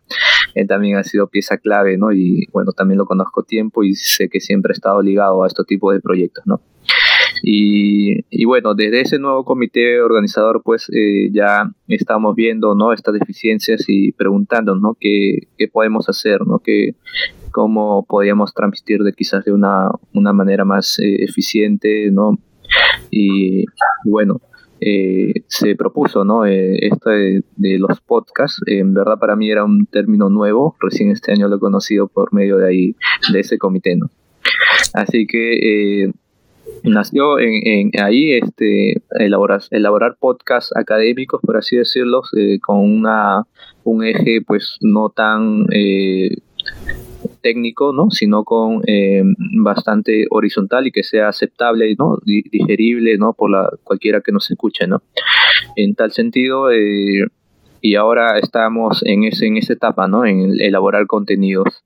[0.54, 2.12] Él también ha sido pieza clave, ¿no?
[2.12, 5.63] Y bueno, también lo conozco tiempo y sé que siempre ha estado ligado a este
[5.63, 6.62] tipo de proyectos, ¿no?
[7.43, 12.93] Y, y, bueno, desde ese nuevo comité organizador, pues eh, ya estamos viendo ¿no?
[12.93, 14.97] estas deficiencias y preguntándonos ¿no?
[15.00, 16.60] qué, qué podemos hacer, ¿no?
[16.60, 16.93] Que,
[17.52, 22.38] cómo podríamos transmitir de quizás de una, una manera más eh, eficiente, ¿no?
[23.12, 23.65] Y,
[24.05, 24.39] bueno,
[24.79, 26.45] eh, se propuso, ¿no?
[26.45, 27.43] Eh, esto de,
[27.77, 31.60] los podcasts, en verdad para mí era un término nuevo, recién este año lo he
[31.60, 32.95] conocido por medio de ahí,
[33.31, 34.10] de ese comité, ¿no?
[34.93, 36.12] Así que eh,
[36.84, 42.23] nació en, ahí este elaborar, elaborar podcasts académicos, por así decirlo,
[42.65, 43.43] con una,
[43.84, 45.67] un eje pues no tan
[47.41, 48.10] técnico, ¿no?
[48.12, 49.23] sino con eh,
[49.62, 52.17] bastante horizontal y que sea aceptable, ¿no?
[52.25, 53.34] digerible ¿no?
[53.34, 54.88] por la, cualquiera que nos escuche.
[54.88, 55.01] ¿no?
[55.75, 57.25] En tal sentido, eh,
[57.82, 60.25] y ahora estamos en, ese, en esa etapa, ¿no?
[60.25, 61.84] en elaborar contenidos.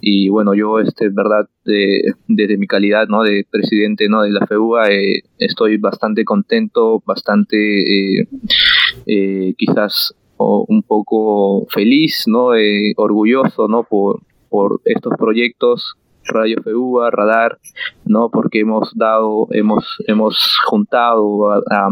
[0.00, 3.22] Y bueno, yo, este, verdad, desde mi calidad ¿no?
[3.22, 4.22] de presidente ¿no?
[4.22, 8.26] de la FEUA, eh, estoy bastante contento, bastante
[9.56, 12.50] quizás un poco feliz, ¿no?
[12.96, 13.84] orgulloso, ¿no?
[13.84, 14.22] Por,
[14.52, 17.58] por estos proyectos Radio FEUA, Radar,
[18.04, 18.30] ¿no?
[18.30, 21.90] Porque hemos dado, hemos, hemos juntado a,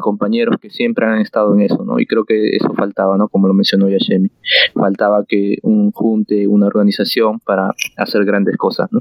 [0.00, 2.00] compañeros que siempre han estado en eso, ¿no?
[2.00, 3.28] Y creo que eso faltaba, ¿no?
[3.28, 4.30] Como lo mencionó Yashemi.
[4.74, 9.00] Faltaba que un junte, una organización para hacer grandes cosas, ¿no?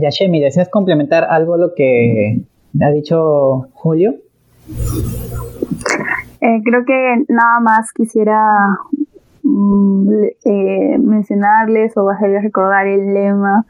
[0.00, 2.40] Yashemi, ¿deseas complementar algo lo que
[2.80, 4.14] ha dicho Julio?
[6.40, 8.78] Eh, creo que nada más quisiera
[9.42, 10.12] mm,
[10.44, 13.64] eh, mencionarles o hacerles recordar el lema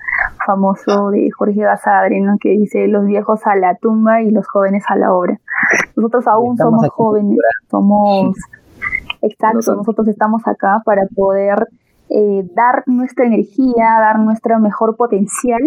[0.45, 2.37] famoso de Jorge Basadre, ¿no?
[2.39, 5.39] que dice los viejos a la tumba y los jóvenes a la obra.
[5.97, 7.39] Nosotros aún somos jóvenes,
[7.71, 8.37] somos...
[9.21, 11.67] Exacto, nosotros estamos acá para poder
[12.11, 15.61] eh, dar nuestra energía, dar nuestro mejor potencial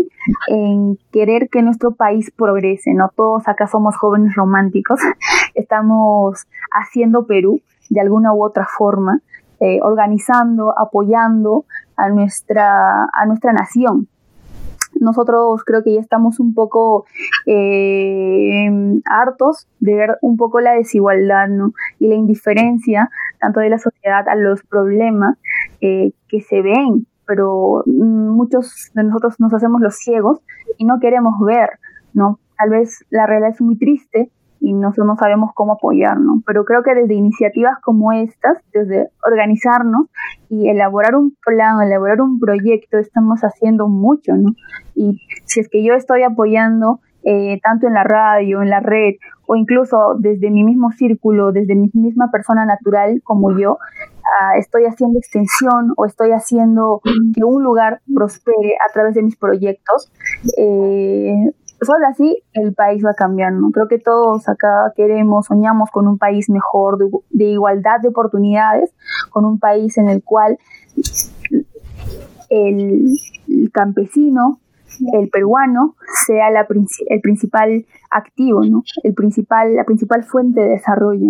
[0.48, 2.94] en querer que nuestro país progrese.
[2.94, 5.00] No todos acá somos jóvenes románticos,
[5.56, 9.22] estamos haciendo Perú de alguna u otra forma,
[9.60, 11.66] eh, organizando, apoyando
[11.98, 14.08] a nuestra, a nuestra nación.
[15.00, 17.06] Nosotros creo que ya estamos un poco
[17.46, 18.70] eh,
[19.06, 21.48] hartos de ver un poco la desigualdad
[22.00, 25.38] y la indiferencia tanto de la sociedad a los problemas
[25.82, 30.40] eh, que se ven, pero muchos de nosotros nos hacemos los ciegos
[30.78, 31.70] y no queremos ver,
[32.14, 32.40] ¿no?
[32.58, 34.30] Tal vez la realidad es muy triste
[34.62, 36.44] y nosotros no sabemos cómo apoyarnos.
[36.46, 40.08] Pero creo que desde iniciativas como estas, desde organizarnos
[40.50, 44.54] y elaborar un plan, elaborar un proyecto, estamos haciendo mucho, ¿no?
[44.96, 49.16] Y si es que yo estoy apoyando eh, tanto en la radio, en la red,
[49.46, 53.78] o incluso desde mi mismo círculo, desde mi misma persona natural como yo,
[54.40, 57.02] ah, estoy haciendo extensión o estoy haciendo
[57.36, 60.12] que un lugar prospere a través de mis proyectos,
[60.58, 61.52] eh,
[61.82, 63.72] solo así el país va a cambiar, ¿no?
[63.72, 66.98] Creo que todos acá queremos, soñamos con un país mejor,
[67.30, 68.94] de, igualdad de oportunidades,
[69.30, 70.58] con un país en el cual
[72.50, 73.08] el,
[73.74, 74.60] campesino,
[75.14, 76.68] el peruano, sea la,
[77.10, 78.84] el principal activo, ¿no?
[79.04, 81.30] El principal, la principal fuente de desarrollo.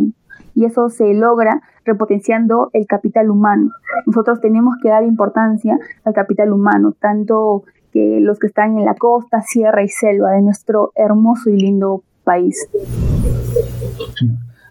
[0.54, 3.72] Y eso se logra repotenciando el capital humano.
[4.06, 8.96] Nosotros tenemos que dar importancia al capital humano, tanto que los que están en la
[8.96, 12.70] costa, sierra y selva de nuestro hermoso y lindo país.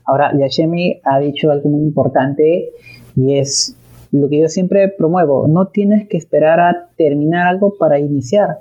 [0.05, 2.71] Ahora, Yashemi ha dicho algo muy importante
[3.17, 3.77] y es
[4.13, 5.47] lo que yo siempre promuevo.
[5.47, 8.59] No tienes que esperar a terminar algo para iniciar.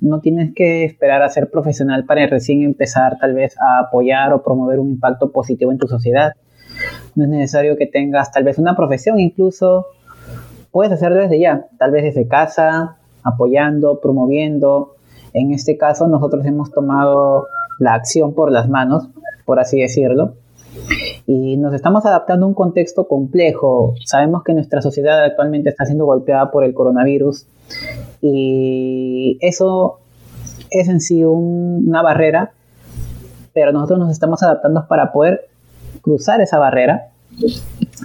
[0.00, 4.42] No tienes que esperar a ser profesional para recién empezar tal vez a apoyar o
[4.42, 6.32] promover un impacto positivo en tu sociedad.
[7.14, 9.86] No es necesario que tengas tal vez una profesión, incluso
[10.70, 14.96] puedes hacerlo desde ya, tal vez desde casa, apoyando, promoviendo.
[15.32, 17.46] En este caso nosotros hemos tomado
[17.78, 19.08] la acción por las manos,
[19.44, 20.34] por así decirlo,
[21.26, 23.94] y nos estamos adaptando a un contexto complejo.
[24.04, 27.46] Sabemos que nuestra sociedad actualmente está siendo golpeada por el coronavirus
[28.20, 29.98] y eso
[30.70, 32.52] es en sí una barrera,
[33.52, 35.48] pero nosotros nos estamos adaptando para poder
[36.00, 37.10] cruzar esa barrera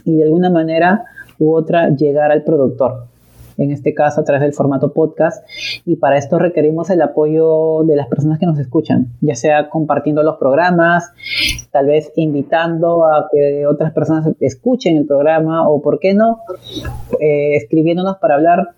[0.06, 1.06] y de alguna manera
[1.40, 3.06] u otra llegar al productor
[3.58, 5.48] en este caso a través del formato podcast,
[5.86, 10.24] y para esto requerimos el apoyo de las personas que nos escuchan, ya sea compartiendo
[10.24, 11.12] los programas,
[11.72, 16.40] tal vez invitando a que otras personas escuchen el programa o, ¿por qué no?,
[17.20, 18.70] eh, escribiéndonos para hablar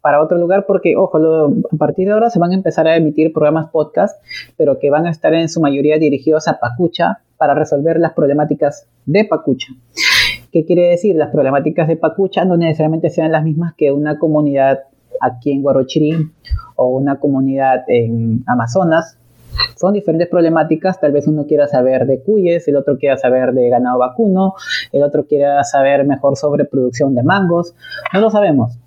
[0.00, 3.32] para otro lugar porque, ojo, a partir de ahora se van a empezar a emitir
[3.32, 4.22] programas podcast,
[4.56, 8.86] pero que van a estar en su mayoría dirigidos a Pacucha para resolver las problemáticas
[9.06, 9.68] de Pacucha.
[10.52, 11.16] ¿Qué quiere decir?
[11.16, 14.80] Las problemáticas de Pacucha no necesariamente sean las mismas que una comunidad
[15.20, 16.30] aquí en Guarochirí
[16.76, 19.18] o una comunidad en Amazonas.
[19.76, 23.68] Son diferentes problemáticas, tal vez uno quiera saber de cuyes, el otro quiera saber de
[23.68, 24.54] ganado vacuno,
[24.92, 27.74] el otro quiera saber mejor sobre producción de mangos,
[28.14, 28.78] no lo sabemos.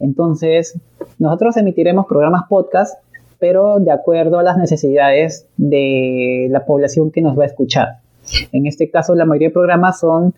[0.00, 0.78] Entonces,
[1.18, 3.02] nosotros emitiremos programas podcast,
[3.38, 8.00] pero de acuerdo a las necesidades de la población que nos va a escuchar.
[8.52, 10.34] En este caso, la mayoría de programas son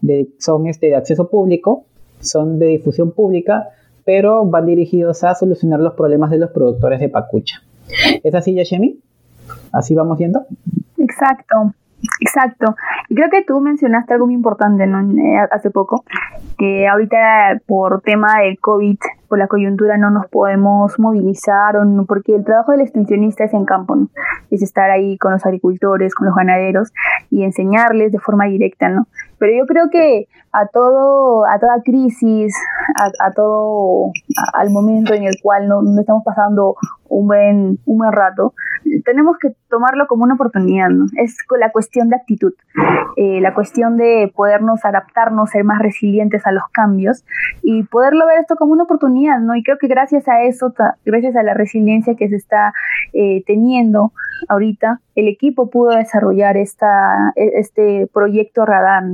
[0.00, 1.84] de, son este, de acceso público,
[2.20, 3.68] son de difusión pública,
[4.04, 7.62] pero van dirigidos a solucionar los problemas de los productores de pacucha.
[8.22, 8.98] ¿Es así, Yashemi?
[9.72, 10.46] ¿Así vamos viendo?
[10.98, 11.74] Exacto.
[12.20, 12.74] Exacto.
[13.08, 15.00] Y creo que tú mencionaste algo muy importante ¿no?
[15.00, 16.04] Eh, hace poco,
[16.58, 18.98] que ahorita por tema de COVID,
[19.30, 23.54] por la coyuntura, no nos podemos movilizar, o no, porque el trabajo del extensionista es
[23.54, 24.08] en campo, ¿no?
[24.50, 26.92] es estar ahí con los agricultores, con los ganaderos
[27.30, 29.06] y enseñarles de forma directa, ¿no?
[29.38, 32.54] Pero yo creo que a todo, a toda crisis,
[32.96, 34.10] a, todo,
[34.52, 36.74] al momento en el cual no, no, estamos pasando
[37.08, 38.52] un buen, un buen rato,
[39.04, 41.06] tenemos que tomarlo como una oportunidad, ¿no?
[41.16, 42.52] Es la cuestión de actitud,
[43.16, 47.24] eh, la cuestión de podernos adaptarnos, ser más resilientes a los cambios
[47.62, 49.10] y poderlo ver esto como una oportunidad,
[49.40, 49.56] ¿no?
[49.56, 50.72] Y creo que gracias a eso,
[51.04, 52.72] gracias a la resiliencia que se está
[53.12, 54.12] eh, teniendo
[54.48, 56.64] ahorita, el equipo pudo desarrollar e,
[57.36, 59.04] este proyecto radar.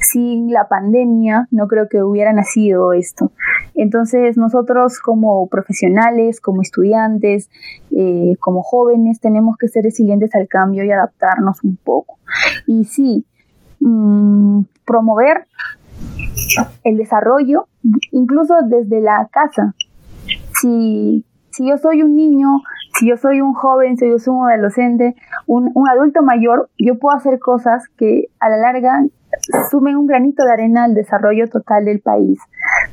[0.00, 3.32] Sin la pandemia, no creo que hubiera nacido esto.
[3.74, 7.50] Entonces, nosotros como profesionales, como estudiantes,
[7.90, 12.18] eh, como jóvenes, tenemos que ser resilientes al cambio y adaptarnos un poco.
[12.66, 13.26] Y sí,
[13.80, 15.46] mm, promover
[16.84, 17.68] el desarrollo,
[18.12, 19.74] incluso desde la casa.
[20.60, 22.48] Si, si yo soy un niño,
[22.98, 25.14] si yo soy un joven, si yo soy un adolescente,
[25.46, 29.04] un, un adulto mayor, yo puedo hacer cosas que a la larga
[29.70, 32.38] sumen un granito de arena al desarrollo total del país.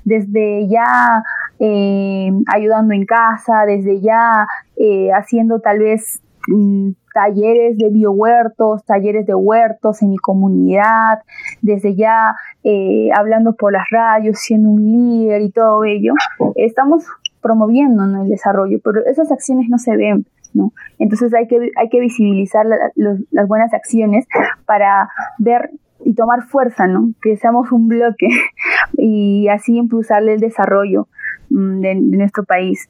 [0.03, 1.23] Desde ya
[1.59, 4.47] eh, ayudando en casa, desde ya
[4.78, 11.20] eh, haciendo tal vez mm, talleres de biohuertos, talleres de huertos en mi comunidad,
[11.61, 16.13] desde ya eh, hablando por las radios, siendo un líder y todo ello.
[16.55, 17.05] Estamos
[17.41, 20.26] promoviendo el desarrollo, pero esas acciones no se ven.
[20.53, 20.74] ¿no?
[20.99, 24.26] Entonces hay que, hay que visibilizar las buenas acciones
[24.66, 25.09] para
[25.39, 25.72] ver
[26.03, 27.11] y tomar fuerza, ¿no?
[27.22, 28.28] Que seamos un bloque
[28.97, 31.07] y así impulsarle el desarrollo
[31.49, 32.89] mm, de, nuestro país.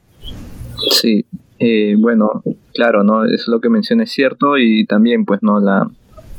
[0.90, 1.24] Sí,
[1.58, 2.42] eh, bueno,
[2.74, 3.24] claro, ¿no?
[3.24, 5.60] Es lo que menciona es cierto y también, pues, ¿no?
[5.60, 5.88] La,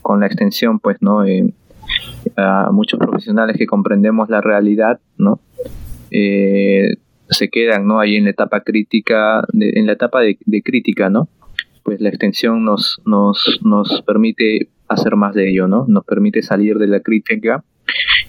[0.01, 1.25] con la extensión, pues, ¿no?
[1.25, 1.53] Eh,
[2.35, 5.39] a muchos profesionales que comprendemos la realidad, ¿no?
[6.11, 6.95] Eh,
[7.29, 7.99] se quedan, ¿no?
[7.99, 11.27] Ahí en la etapa crítica, en la etapa de, de, crítica, ¿no?
[11.83, 15.85] Pues la extensión nos, nos, nos permite hacer más de ello, ¿no?
[15.87, 17.63] Nos permite salir de la crítica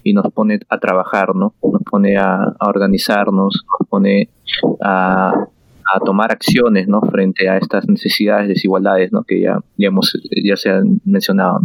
[0.03, 1.55] y nos pone a trabajar, ¿no?
[1.63, 4.31] Nos pone a, organizarnos, nos pone
[4.83, 5.47] a,
[5.95, 7.01] a, tomar acciones, ¿no?
[7.01, 9.23] Frente a estas necesidades, desigualdades, ¿no?
[9.23, 10.13] Que ya, ya, hemos,
[10.45, 11.61] ya se han mencionado.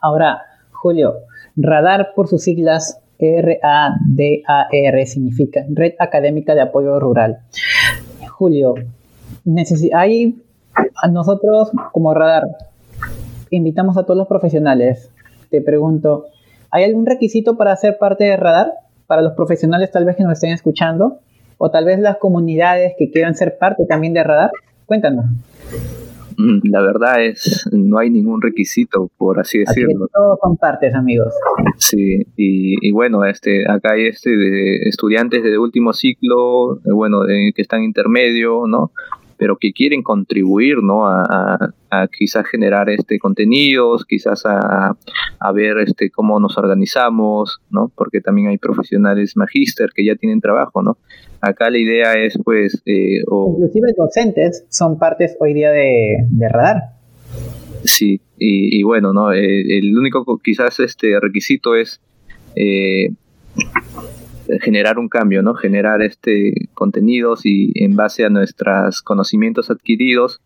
[0.00, 0.42] Ahora,
[0.72, 1.14] Julio,
[1.56, 7.38] radar por sus siglas R-A-D-A-R significa Red Académica de Apoyo Rural.
[8.30, 8.74] Julio,
[9.94, 10.42] hay
[11.02, 12.44] a nosotros como radar
[13.50, 15.10] invitamos a todos los profesionales.
[15.50, 16.26] Te pregunto,
[16.70, 18.72] ¿hay algún requisito para ser parte de Radar?
[19.06, 21.18] Para los profesionales tal vez que nos estén escuchando,
[21.62, 24.50] o tal vez las comunidades que quieran ser parte también de Radar.
[24.86, 25.26] Cuéntanos.
[26.38, 30.08] Mm, la verdad es, no hay ningún requisito, por así decirlo.
[30.10, 31.34] todos son partes, amigos.
[31.76, 37.52] Sí, y, bueno, este, acá hay este de estudiantes de último ciclo, eh, bueno, de,
[37.54, 38.92] que están intermedio, ¿no?
[39.40, 41.08] Pero que quieren contribuir ¿no?
[41.08, 41.72] a,
[42.16, 44.94] quizás generar este contenidos, quizás a,
[45.54, 47.90] ver este cómo nos organizamos, ¿no?
[47.96, 50.82] porque también hay profesionales magíster que ya tienen trabajo.
[50.82, 50.98] ¿no?
[51.40, 52.82] Acá la idea es pues...
[52.84, 56.18] Eh, Inclusive docentes son partes hoy día de,
[56.50, 56.82] radar.
[57.82, 59.32] Sí, y, bueno, ¿no?
[59.32, 62.02] Eh, el único quizás este requisito es
[62.56, 63.08] eh,
[64.60, 65.54] generar un cambio, ¿no?
[65.54, 70.40] Generar este contenidos y en base a nuestros conocimientos adquiridos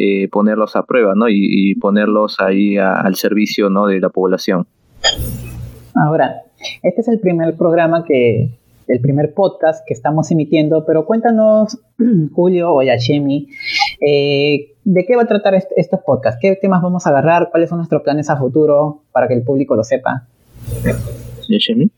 [0.00, 1.28] eh, ponerlos a prueba, ¿no?
[1.28, 3.88] Y, ponerlos ahí al servicio, ¿no?
[3.88, 4.68] De la población.
[5.92, 6.42] Ahora,
[6.84, 8.48] este es el primer programa que,
[8.86, 11.80] el primer podcast que estamos emitiendo, pero cuéntanos,
[12.32, 13.48] Julio o Yashemi,
[14.00, 16.38] eh, ¿de qué va a tratar estos podcasts?
[16.40, 17.48] ¿Qué temas vamos a agarrar?
[17.50, 20.28] ¿Cuáles son nuestros planes a futuro para que el público lo sepa?
[21.48, 21.90] Yashemi.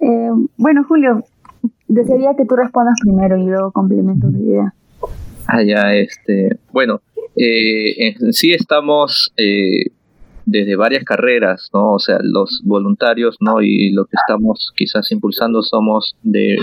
[0.00, 1.24] Eh, bueno, Julio,
[1.86, 4.74] desearía que tú respondas primero y luego complemento tu idea.
[5.46, 7.00] Ah, ya, este, bueno,
[7.36, 9.92] eh, en sí estamos eh,
[10.44, 11.92] desde varias carreras, ¿no?
[11.92, 13.60] O sea, los voluntarios, ¿no?
[13.60, 16.56] Y lo que estamos quizás impulsando somos de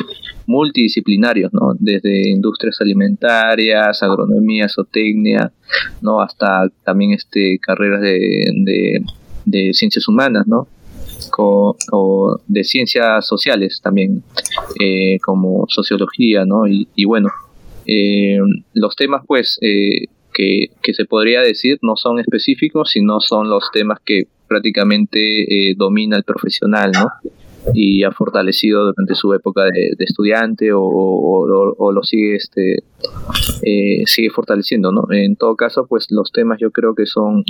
[0.47, 1.73] multidisciplinarios, ¿no?
[1.79, 5.51] Desde industrias alimentarias, agronomía, zootecnia,
[6.01, 6.21] ¿no?
[6.21, 9.01] Hasta también este carreras de, de,
[9.45, 10.67] de ciencias humanas, ¿no?
[11.43, 14.23] O de ciencias sociales también,
[14.79, 16.67] eh, como sociología, ¿no?
[16.67, 17.29] Y, bueno,
[17.85, 18.37] eh,
[18.73, 23.71] los temas, pues, eh, que, que, se podría decir no son específicos, sino son los
[23.71, 27.07] temas que prácticamente domina el profesional, ¿no?
[27.73, 32.83] Y ha fortalecido durante su época de, estudiante o, o, lo sigue, este,
[34.05, 35.05] sigue fortaleciendo, ¿no?
[35.11, 37.43] En todo caso, pues los temas yo creo que son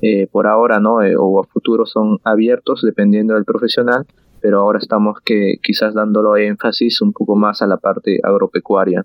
[0.00, 4.06] eh, por ahora no eh, o a futuro son abiertos dependiendo del profesional
[4.40, 9.04] pero ahora estamos que quizás dándolo énfasis un poco más a la parte agropecuaria.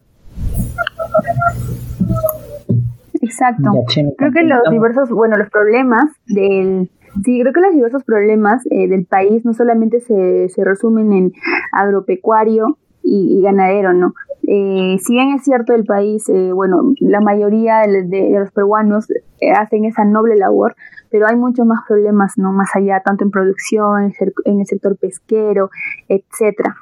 [3.21, 3.71] Exacto.
[4.17, 6.89] Creo que los diversos bueno los problemas del
[7.23, 11.33] Sí, creo que los diversos problemas eh, del país no solamente se, se resumen en
[11.71, 14.13] agropecuario y, ganadero, ¿no?
[14.47, 19.09] Eh, si bien es cierto el país, eh, bueno, la mayoría de, los peruanos
[19.39, 20.75] eh, hacen esa noble labor,
[21.09, 22.51] pero hay muchos más problemas, ¿no?
[22.51, 24.13] Más allá, tanto en producción,
[24.45, 25.69] en el sector pesquero,
[26.07, 26.75] etcétera.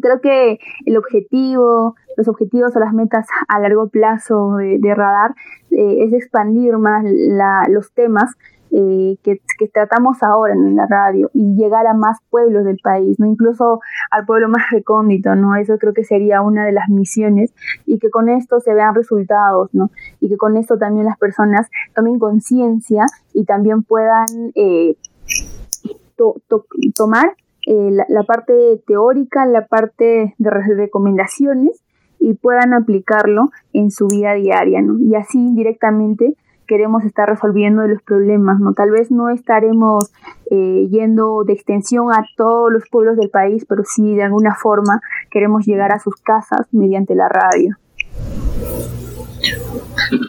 [0.00, 5.34] Creo que el objetivo, los objetivos o las metas a largo plazo de, radar
[5.70, 7.04] es expandir más
[7.68, 8.36] los temas
[8.70, 9.40] eh, que,
[9.72, 14.24] tratamos ahora en la radio y llegar a más pueblos del país, no incluso al
[14.26, 15.56] pueblo más recóndito, ¿no?
[15.56, 17.52] Eso creo que sería una de las misiones
[17.86, 19.90] y que con esto se vean resultados, ¿no?
[20.20, 24.96] Y que con esto también las personas tomen conciencia y también puedan eh,
[26.94, 31.82] tomar eh, la, parte teórica, la parte de recomendaciones
[32.18, 34.98] y puedan aplicarlo en su vida diaria, ¿no?
[34.98, 36.36] Y así directamente
[36.68, 38.74] queremos estar resolviendo los problemas, ¿no?
[38.74, 40.12] Tal vez no estaremos
[40.50, 45.00] eh, yendo de extensión a todos los pueblos del país, pero sí de alguna forma
[45.30, 47.76] queremos llegar a sus casas mediante la radio.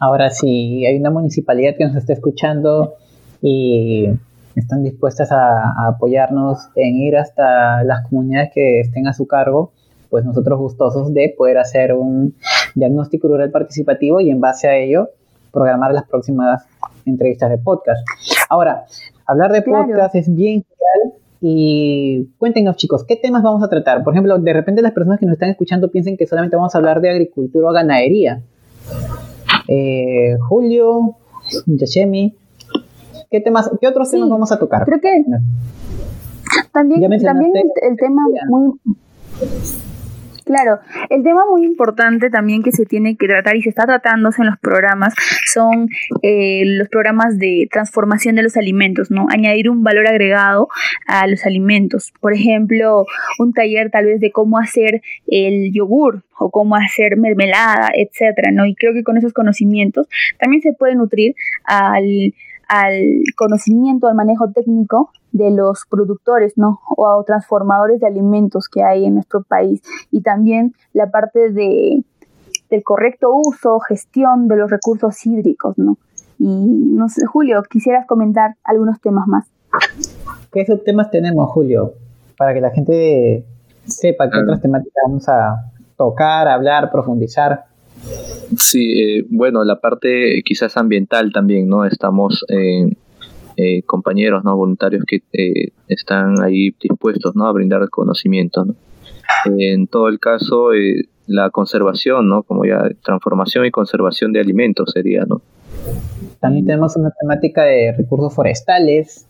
[0.01, 2.93] Ahora sí, hay una municipalidad que nos está escuchando
[3.41, 4.07] y
[4.55, 9.71] están dispuestas a, apoyarnos en ir hasta las comunidades que estén a su cargo
[10.09, 12.33] pues nosotros gustosos de poder hacer un
[12.73, 15.09] diagnóstico rural participativo y en base a ello
[15.51, 16.65] programar las próximas
[17.05, 18.05] entrevistas de podcast.
[18.49, 18.85] Ahora,
[19.25, 24.03] hablar de podcast es bien real y cuéntenos chicos, ¿qué temas vamos a tratar?
[24.03, 26.77] Por ejemplo, de repente las personas que nos están escuchando piensen que solamente vamos a
[26.77, 28.41] hablar de agricultura o ganadería.
[29.67, 31.15] Eh, Julio,
[31.65, 32.35] Yashemi,
[33.29, 34.83] ¿qué, temas, ¿qué otros temas vamos a tocar?
[34.85, 35.23] Creo que
[36.73, 38.79] también, también el, tema muy
[40.49, 40.79] Claro,
[41.11, 44.47] el tema muy importante también que se tiene que tratar y se está tratándose en
[44.47, 45.13] los programas
[45.45, 45.89] son
[46.23, 49.27] eh, los programas de transformación de los alimentos, ¿no?
[49.29, 50.67] Añadir un valor agregado
[51.05, 52.13] a los alimentos.
[52.19, 53.05] Por ejemplo,
[53.37, 58.65] un taller tal vez de cómo hacer el yogur o cómo hacer mermelada, etcétera, ¿no?
[58.65, 60.07] Y creo que con esos conocimientos
[60.39, 62.33] también se puede nutrir al
[62.69, 66.79] al conocimiento, al manejo técnico de los productores, ¿no?
[66.97, 69.81] O transformadores de alimentos que hay en nuestro país.
[70.11, 72.03] Y también la parte de,
[72.69, 75.97] del correcto uso, gestión de los recursos hídricos, ¿no?
[76.39, 79.47] Y no sé, Julio, quisieras comentar algunos temas más.
[80.51, 81.93] ¿Qué subtemas tenemos, Julio?
[82.37, 83.45] Para que la gente
[83.85, 87.65] sepa qué otras temáticas vamos a tocar, hablar, profundizar.
[88.57, 91.85] Sí, eh, bueno, la parte quizás ambiental también, ¿no?
[91.85, 92.89] Estamos eh,
[93.61, 94.55] eh, compañeros, ¿no?
[94.55, 95.21] Voluntarios que
[95.87, 97.47] están ahí dispuestos, ¿no?
[97.47, 98.75] A brindar conocimiento, ¿no?
[99.57, 100.69] en todo el caso,
[101.27, 102.43] la conservación, ¿no?
[102.43, 105.41] Como ya transformación y conservación de alimentos sería, ¿no?
[106.39, 109.27] También tenemos una temática de recursos forestales.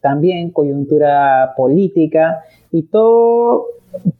[0.00, 3.66] también coyuntura política y todo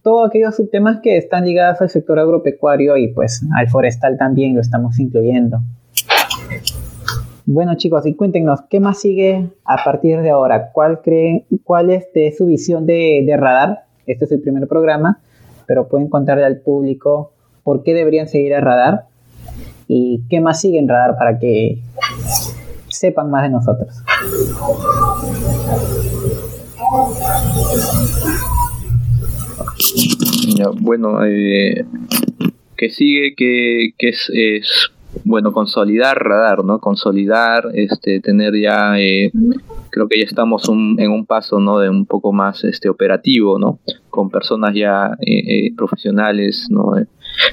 [0.03, 4.61] todos aquellos temas que están ligados al sector agropecuario y pues al forestal también lo
[4.61, 5.61] estamos incluyendo.
[7.45, 10.71] Bueno chicos, y cuéntenos, ¿qué más sigue a partir de ahora?
[10.73, 13.85] ¿Cuál creen, cuál es su visión de, Radar?
[14.07, 15.21] Este es el primer programa,
[15.67, 17.33] pero pueden contarle al público
[17.65, 19.07] por qué deberían seguir a Radar
[19.89, 21.79] y qué más sigue en Radar para que
[22.89, 24.03] sepan más de nosotros
[30.81, 31.85] bueno, eh,
[32.77, 34.92] que sigue, que, es, es,
[35.25, 36.79] bueno, consolidar radar, ¿no?
[36.81, 39.31] Consolidar, este, tener ya, eh,
[39.91, 41.79] creo que ya estamos en un paso, ¿no?
[41.79, 43.79] De un poco más este, operativo, ¿no?
[44.11, 46.95] Con personas ya eh, profesionales, ¿no?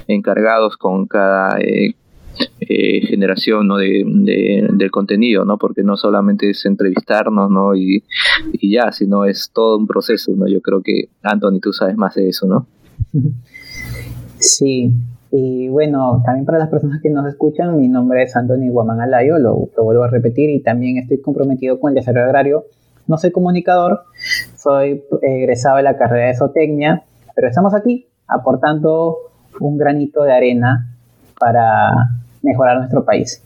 [0.08, 1.96] encargados con cada eh,
[3.08, 3.78] generación ¿no?
[3.78, 4.04] de,
[4.74, 5.58] del contenido, ¿no?
[5.58, 7.76] porque no solamente es entrevistarnos ¿no?
[7.76, 8.04] y,
[8.54, 10.32] y, ya, sino es todo un proceso.
[10.36, 10.48] ¿no?
[10.48, 12.68] Yo creo que, Anthony, tú sabes más de eso, ¿no?
[14.42, 14.94] Sí,
[15.32, 19.38] y bueno, también para las personas que nos escuchan, mi nombre es Anthony Guamán Alayo,
[19.38, 22.66] lo, lo vuelvo a repetir, y también estoy comprometido con el desarrollo agrario.
[23.08, 24.02] No soy comunicador,
[24.56, 27.04] soy egresado de la carrera de zootecnia,
[27.36, 29.18] pero estamos aquí aportando
[29.60, 30.96] un granito de arena
[31.40, 31.92] para
[32.42, 33.44] mejorar nuestro país.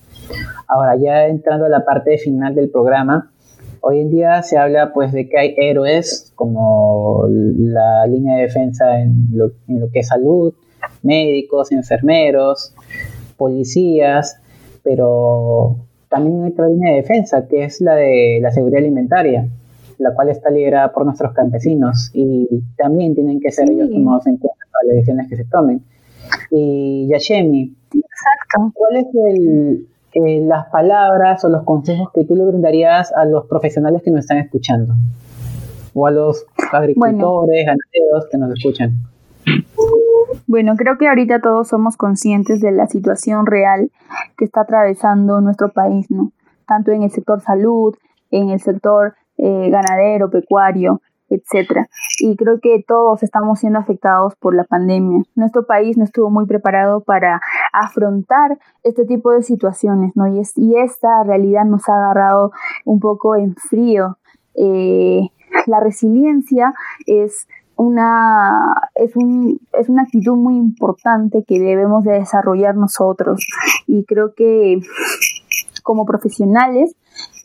[0.67, 3.31] Ahora, ya entrando a la parte final del programa,
[3.81, 8.99] hoy en día se habla pues de que hay héroes como la línea de defensa
[8.99, 9.51] en lo,
[9.91, 10.53] que es salud,
[11.01, 12.73] médicos, enfermeros,
[13.37, 14.39] policías,
[14.83, 15.77] pero
[16.09, 19.47] también hay otra línea de defensa que es la de la seguridad alimentaria,
[19.97, 24.37] la cual está liderada por nuestros campesinos y también tienen que ser ellos tomados en
[24.37, 25.81] cuenta para las decisiones que se tomen.
[26.51, 28.71] Y Yashemi, Exacto.
[28.73, 34.01] ¿cuáles son eh, las palabras o los consejos que tú le brindarías a los profesionales
[34.03, 34.93] que nos están escuchando?
[35.93, 38.93] O a los agricultores, ganaderos que nos escuchan.
[40.47, 43.91] Bueno, creo que ahorita todos somos conscientes de la situación real
[44.37, 46.31] que está atravesando nuestro país, ¿no?
[46.67, 47.95] Tanto en el sector salud,
[48.31, 51.87] en el sector eh, ganadero, pecuario, etcétera.
[52.19, 55.23] Y creo que todos estamos siendo afectados por la pandemia.
[55.35, 60.27] Nuestro país no estuvo muy preparado para afrontar este tipo de situaciones, ¿no?
[60.27, 62.51] Y, es, y esta realidad nos ha agarrado
[62.85, 64.17] un poco en frío.
[64.55, 65.29] Eh,
[65.67, 66.73] la resiliencia
[67.05, 73.45] es una, es, un, es una actitud muy importante que debemos de desarrollar nosotros.
[73.87, 74.79] Y creo que
[75.83, 76.95] como profesionales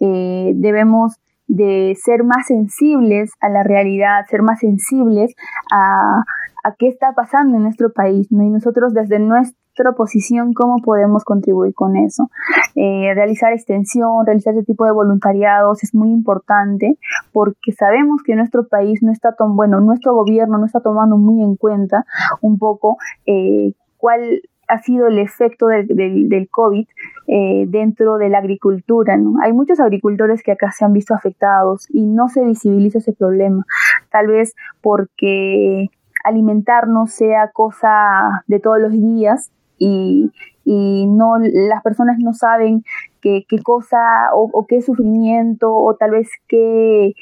[0.00, 1.16] eh, debemos
[1.48, 5.34] de ser más sensibles a la realidad, ser más sensibles
[5.72, 6.22] a,
[6.64, 8.42] a qué está pasando en nuestro país, ¿no?
[8.42, 12.30] Y nosotros desde nuestra posición, cómo podemos contribuir con eso.
[12.74, 16.98] Eh, realizar extensión, realizar ese tipo de voluntariados es muy importante
[17.32, 21.42] porque sabemos que nuestro país no está tan bueno, nuestro gobierno no está tomando muy
[21.42, 22.04] en cuenta
[22.40, 22.96] un poco
[23.26, 26.86] eh, cuál ha sido el efecto del, del, COVID
[27.26, 29.18] eh, dentro de la agricultura.
[29.42, 33.64] Hay muchos agricultores que acá se han visto afectados y no se visibiliza ese problema.
[34.10, 35.88] tal vez porque
[36.24, 40.30] alimentarnos sea cosa de todos los días y,
[40.66, 42.84] no las personas no saben
[43.22, 43.98] qué, qué cosa
[44.34, 47.14] o, qué sufrimiento o tal vez qué,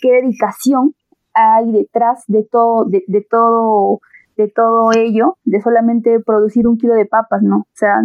[0.00, 0.92] qué dedicación
[1.32, 4.00] hay detrás de todo, de, de todo
[4.36, 7.58] de todo ello, de solamente producir un kilo de papas, ¿no?
[7.58, 7.96] O sea,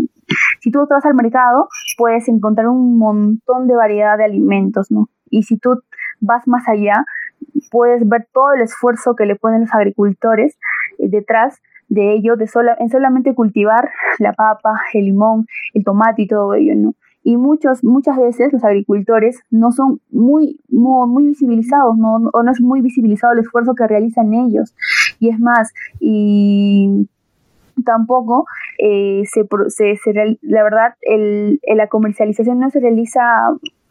[0.59, 5.09] si tú te vas al mercado, puedes encontrar un montón de variedad de alimentos, ¿no?
[5.29, 5.81] Y si tú
[6.19, 7.05] vas más allá,
[7.71, 10.57] puedes ver todo el esfuerzo que le ponen los agricultores
[10.99, 16.23] eh, detrás de ello, de sola, en solamente cultivar la papa, el limón, el tomate
[16.23, 16.93] y todo ello, ¿no?
[17.27, 22.21] y muchos, muchas veces los agricultores no son muy, muy, visibilizados, ¿no?
[22.31, 24.73] o no es muy visibilizado el esfuerzo que realizan ellos.
[25.19, 27.09] Y es más, y
[27.83, 28.45] tampoco
[28.79, 29.45] eh, se,
[29.97, 33.21] se, la verdad el, la comercialización no se realiza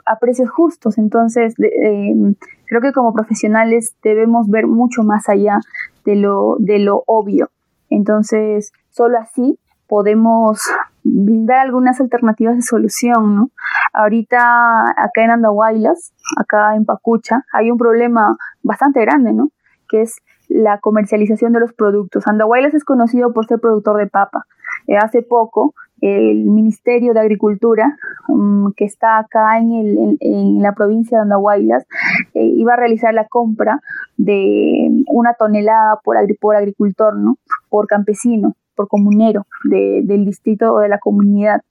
[0.07, 5.59] a precios justos entonces creo que como profesionales debemos ver mucho más allá
[6.04, 7.50] de lo de lo obvio
[7.90, 10.61] entonces solo así podemos
[11.02, 13.50] brindar algunas alternativas de solución, ¿no?
[13.92, 19.50] Ahorita acá en Andahuaylas, acá en Pacucha, hay un problema bastante grande, ¿no?
[19.88, 20.16] Que es
[20.48, 22.26] la comercialización de los productos.
[22.26, 24.46] Andahuaylas es conocido por ser productor de papa.
[24.86, 27.97] Eh, hace poco, el Ministerio de Agricultura,
[28.28, 31.86] mm, que está acá en, en, la provincia de Andahuaylas,
[32.34, 33.80] eh, iba a realizar la compra
[34.16, 37.36] de una tonelada por, por agricultor, ¿no?
[37.68, 41.62] Por campesino por comunero del distrito o de la comunidad.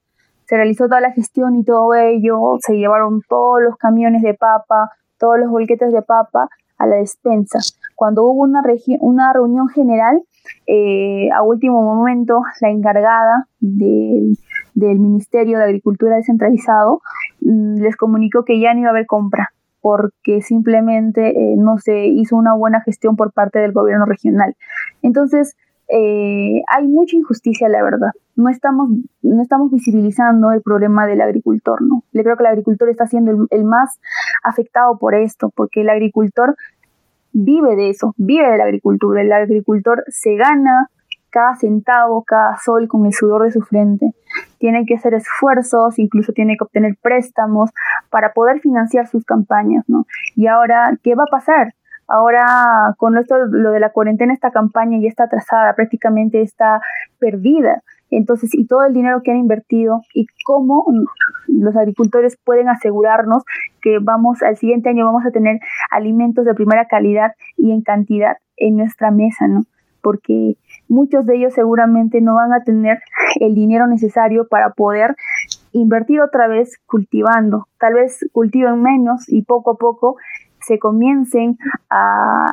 [0.45, 4.91] Se realizó toda la gestión y todo ello, se llevaron todos los camiones de papa,
[5.17, 7.59] todos los bolquetes de papa a la despensa.
[7.95, 8.61] Cuando hubo una,
[8.99, 10.21] una reunión general,
[10.67, 14.38] eh, a último momento, la encargada del,
[14.76, 17.01] Ministerio de Agricultura descentralizado
[17.41, 19.49] mm, les comunicó que ya no iba a haber compra
[19.82, 24.55] porque simplemente eh, no se hizo una buena gestión por parte del gobierno regional.
[25.03, 25.55] Entonces,
[25.88, 28.11] eh, hay mucha injusticia, la verdad.
[28.36, 28.89] No estamos,
[29.21, 32.03] no estamos visibilizando el problema del agricultor, ¿no?
[32.11, 33.99] Le creo que el agricultor está siendo el, más
[34.43, 36.55] afectado por esto, porque el agricultor
[37.33, 39.21] vive de eso, vive de la agricultura.
[39.21, 40.89] El agricultor se gana
[41.29, 44.11] cada centavo, cada sol con el sudor de su frente.
[44.57, 47.71] Tiene que hacer esfuerzos, incluso tiene que obtener préstamos
[48.09, 50.07] para poder financiar sus campañas, ¿no?
[50.36, 51.73] Y ahora, ¿qué va a pasar?
[52.07, 56.81] Ahora, con esto, lo de la cuarentena, esta campaña ya está atrasada, prácticamente está
[57.19, 57.81] perdida.
[58.11, 60.85] Entonces, y todo el dinero que han invertido y cómo
[61.47, 63.43] los agricultores pueden asegurarnos
[63.81, 65.59] que vamos al siguiente año vamos a tener
[65.91, 69.65] alimentos de primera calidad y en cantidad en nuestra mesa, ¿no?
[70.01, 72.99] Porque muchos de ellos seguramente no van a tener
[73.39, 75.15] el dinero necesario para poder
[75.71, 77.67] invertir otra vez cultivando.
[77.79, 80.17] Tal vez cultiven menos y poco a poco
[80.66, 81.57] se comiencen
[81.89, 82.45] a,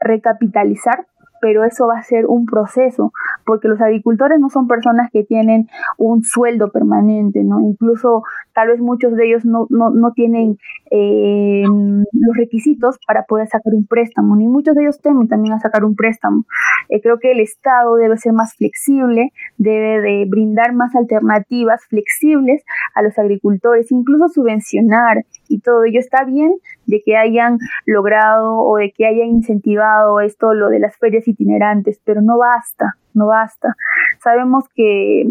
[0.00, 1.06] recapitalizar
[1.40, 3.12] pero eso va a ser un proceso,
[3.46, 7.60] porque los agricultores no son personas que tienen un sueldo permanente, ¿no?
[7.60, 8.22] Incluso
[8.54, 10.58] tal vez muchos de ellos no, no, no tienen
[10.90, 15.60] eh, los requisitos para poder sacar un préstamo, ni muchos de ellos temen también a
[15.60, 16.44] sacar un préstamo.
[16.88, 22.62] Eh, creo que el Estado debe ser más flexible, debe de brindar más alternativas flexibles
[22.94, 26.54] a los agricultores, incluso subvencionar y todo ello está bien
[26.86, 32.00] de que hayan logrado o de que hayan incentivado esto, lo de las ferias itinerantes,
[32.04, 33.74] pero no basta, no basta.
[34.22, 35.26] Sabemos que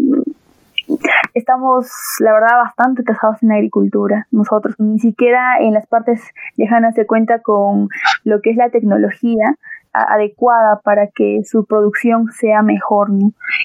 [1.34, 1.90] estamos,
[2.20, 4.26] la verdad, bastante casados en agricultura.
[4.30, 6.20] Nosotros ni siquiera en las partes
[6.56, 7.88] lejanas se cuenta con
[8.24, 9.56] lo que es la tecnología
[9.92, 13.08] adecuada para que su producción sea mejor.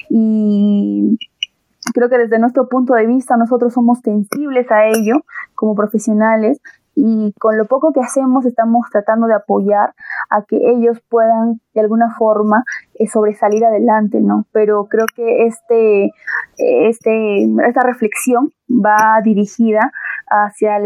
[0.08, 1.18] Y
[1.92, 5.24] creo que desde nuestro punto de vista nosotros somos sensibles a ello
[5.54, 6.60] como profesionales
[6.94, 9.94] y con lo poco que hacemos estamos tratando de apoyar
[10.30, 12.64] a que ellos puedan de alguna forma
[12.94, 14.46] eh, sobresalir adelante, ¿no?
[14.52, 16.10] Pero creo que este,
[16.56, 19.92] este, esta reflexión va dirigida
[20.28, 20.78] hacia,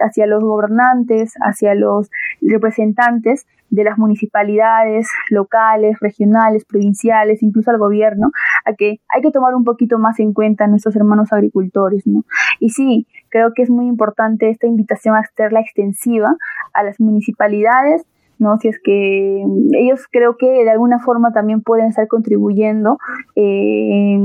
[0.00, 2.10] hacia los gobernantes, hacia los
[2.40, 8.30] representantes de las municipalidades locales, regionales, provinciales, incluso al gobierno,
[8.64, 12.24] a que hay que tomar un poquito más en cuenta a nuestros hermanos agricultores, ¿no?
[12.60, 16.36] Y sí, creo que es muy importante esta invitación a hacerla extensiva
[16.72, 18.06] a las municipalidades,
[18.38, 18.58] ¿no?
[18.58, 22.98] Si es que ellos creo que de alguna forma también pueden estar contribuyendo
[23.36, 24.18] eh,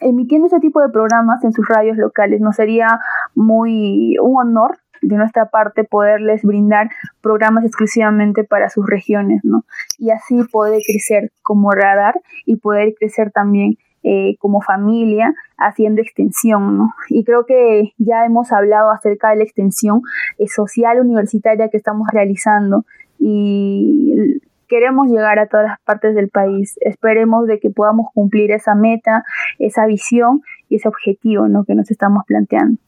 [0.00, 2.40] emitiendo ese tipo de programas en sus radios locales.
[2.40, 3.00] No sería
[3.34, 6.90] muy un honor de nuestra parte poderles brindar
[7.20, 9.64] programas exclusivamente para sus regiones, ¿no?
[9.98, 16.78] Y así poder crecer como radar y poder crecer también eh, como familia haciendo extensión,
[16.78, 16.94] ¿no?
[17.08, 20.02] Y creo que ya hemos hablado acerca de la extensión
[20.38, 22.84] eh, social universitaria que estamos realizando
[23.18, 26.78] y queremos llegar a todas las partes del país.
[26.80, 29.24] Esperemos de que podamos cumplir esa meta,
[29.58, 31.64] esa visión y ese objetivo ¿no?
[31.64, 32.78] que nos estamos planteando.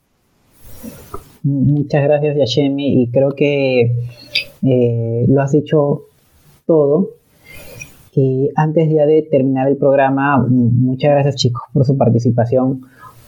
[1.42, 3.92] Muchas gracias, Yashemi, y creo que
[4.62, 6.02] eh, lo has dicho
[6.66, 7.10] todo.
[8.12, 12.82] Y antes ya de terminar el programa, muchas gracias chicos por su participación.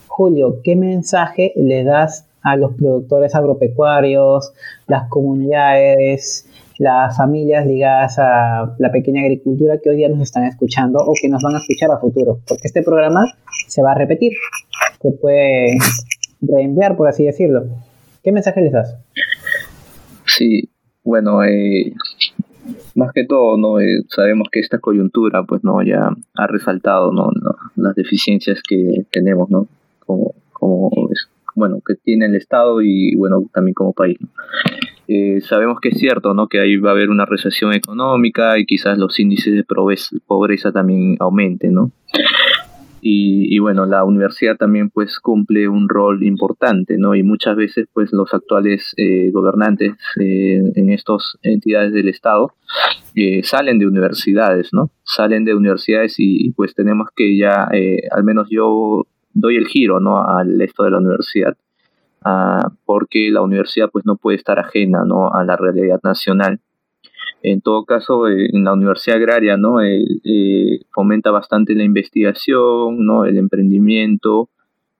[0.09, 4.53] Julio, ¿qué mensaje le das a los productores agropecuarios,
[4.88, 6.46] las comunidades,
[6.83, 11.28] las familias ligadas a la pequeña agricultura que hoy día nos están escuchando o que
[11.28, 12.41] nos van a escuchar a futuro?
[12.49, 13.20] Porque este programa
[13.68, 14.33] se va a repetir,
[15.01, 15.76] se puede
[16.41, 17.66] reenviar, por así decirlo.
[18.24, 18.97] ¿Qué mensaje les das?
[20.26, 20.70] Sí,
[21.05, 21.93] bueno, eh,
[22.97, 23.78] más que todo, ¿no?
[23.78, 25.83] Eh, sabemos que esta coyuntura, pues, ¿no?
[25.85, 27.30] Ya ha resaltado, ¿no?
[27.76, 29.68] Las deficiencias que tenemos, ¿no?
[30.05, 30.91] Como, como
[31.55, 34.18] bueno, que tiene el Estado y, bueno, también como país,
[35.09, 36.48] eh, sabemos que es cierto, ¿no?
[36.48, 39.64] Que ahí va a haber una recesión económica y quizás los índices de
[40.26, 41.92] pobreza también aumenten, ¿no?
[43.05, 47.16] Y, bueno, la universidad también pues cumple un rol importante, ¿no?
[47.16, 52.53] Y muchas veces pues los actuales eh, gobernantes eh, en estas entidades del Estado
[53.16, 54.92] eh, salen de universidades, ¿no?
[55.03, 57.68] Salen de universidades y pues tenemos que ya,
[58.12, 60.22] al menos yo doy el giro, ¿no?
[60.24, 61.57] Al esto de la universidad,
[62.24, 65.33] ah, porque la universidad pues no puede estar ajena, ¿no?
[65.33, 66.61] A la realidad nacional
[67.43, 69.83] en todo caso, eh, en la Universidad Agraria, ¿no?
[69.83, 73.24] Eh, eh, fomenta bastante la investigación, ¿no?
[73.24, 74.49] El emprendimiento,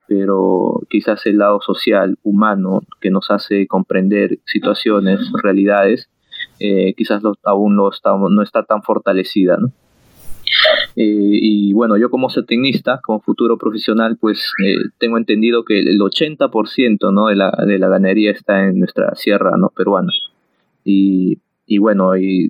[0.07, 6.09] pero quizás el lado social, humano, que nos hace comprender situaciones, realidades,
[6.97, 9.71] quizás aún no está, no está tan fortalecida, ¿no?
[10.95, 14.51] Y bueno, yo como zootecnista, como futuro profesional, pues
[14.99, 17.27] tengo entendido que el 80% ¿no?
[17.27, 19.69] de, la, de la ganadería está en nuestra sierra ¿no?
[19.69, 20.11] peruana.
[20.85, 22.49] Y y bueno, y,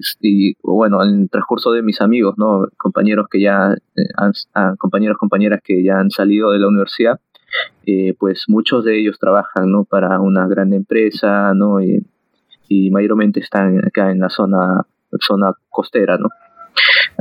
[0.63, 2.67] bueno, en el transcurso de mis amigos, ¿no?
[2.77, 7.19] Compañeros que ya eh, han, ah, compañeros, compañeras que ya han salido de la universidad,
[7.85, 9.85] eh, pues muchos de ellos trabajan, ¿no?
[9.85, 11.81] Para una gran empresa, ¿no?
[11.81, 12.05] Y,
[12.89, 14.81] mayormente están acá en la zona,
[15.19, 16.29] zona costera, ¿no?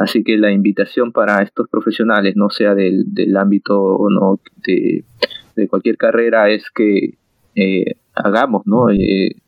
[0.02, 5.04] Así que la invitación para estos profesionales, no sea del, del ámbito no de,
[5.54, 7.14] de cualquier carrera, es que
[7.54, 8.86] eh, hagamos, ¿no?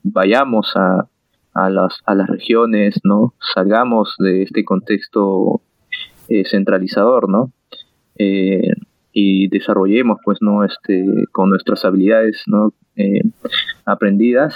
[0.04, 1.08] vayamos a,
[1.54, 3.34] a las, a las regiones, ¿no?
[3.54, 5.62] Salgamos de este contexto
[6.28, 7.52] eh, centralizador, ¿no?
[8.18, 8.70] Eh,
[9.12, 10.64] y desarrollemos, pues, ¿no?
[10.64, 12.72] Este, con nuestras habilidades, ¿no?
[12.96, 13.22] Eh,
[13.84, 14.54] aprendidas,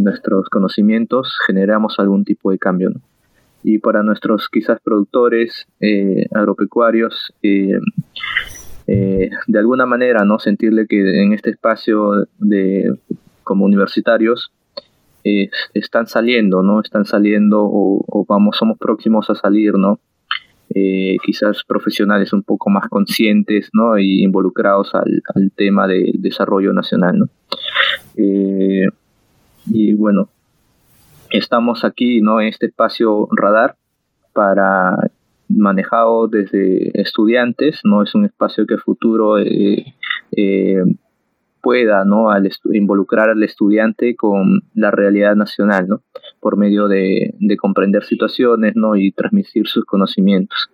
[0.00, 3.00] nuestros conocimientos, generamos algún tipo de cambio, ¿no?
[3.68, 5.66] Y para nuestros quizás productores
[6.32, 7.80] agropecuarios, de
[9.58, 10.38] alguna manera, ¿no?
[10.38, 12.96] Sentirle que en este espacio de
[13.42, 14.52] como universitarios
[15.74, 16.80] están saliendo, ¿no?
[16.80, 19.98] Están saliendo o, vamos, somos próximos a salir, ¿no?
[20.74, 23.98] Eh, quizás profesionales un poco más conscientes, ¿no?
[23.98, 25.22] Y involucrados al,
[25.54, 27.28] tema del desarrollo nacional, ¿no?
[28.16, 28.86] Eh,
[29.66, 30.28] y bueno,
[31.36, 32.40] estamos aquí, ¿no?
[32.40, 33.76] En este espacio radar
[34.32, 34.96] para
[35.48, 39.84] manejado desde estudiantes, no es un espacio que futuro eh,
[41.66, 42.30] pueda ¿no?
[42.30, 46.02] Al involucrar al estudiante con la realidad nacional, ¿no?
[46.40, 48.94] por medio de, comprender situaciones ¿no?
[48.94, 50.70] y transmitir sus conocimientos.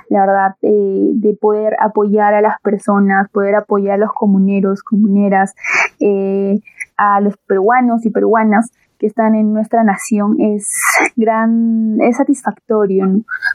[0.08, 5.54] la verdad, eh, de poder apoyar a las personas, poder apoyar a los comuneros, comuneras,
[6.96, 10.70] a los peruanos y peruanas que están en nuestra nación es
[11.16, 13.06] gran, es satisfactorio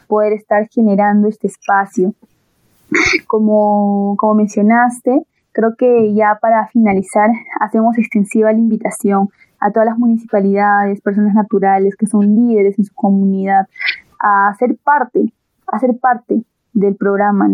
[0.07, 2.13] poder estar generando este espacio.
[3.27, 5.25] Como, como mencionaste,
[5.55, 7.29] Creo que ya para finalizar
[7.61, 9.29] hacemos extensiva la invitación
[9.65, 13.67] a todas las municipalidades, personas naturales que son líderes en su comunidad,
[14.19, 15.33] a ser parte,
[15.67, 16.43] a ser parte
[16.73, 17.47] del programa.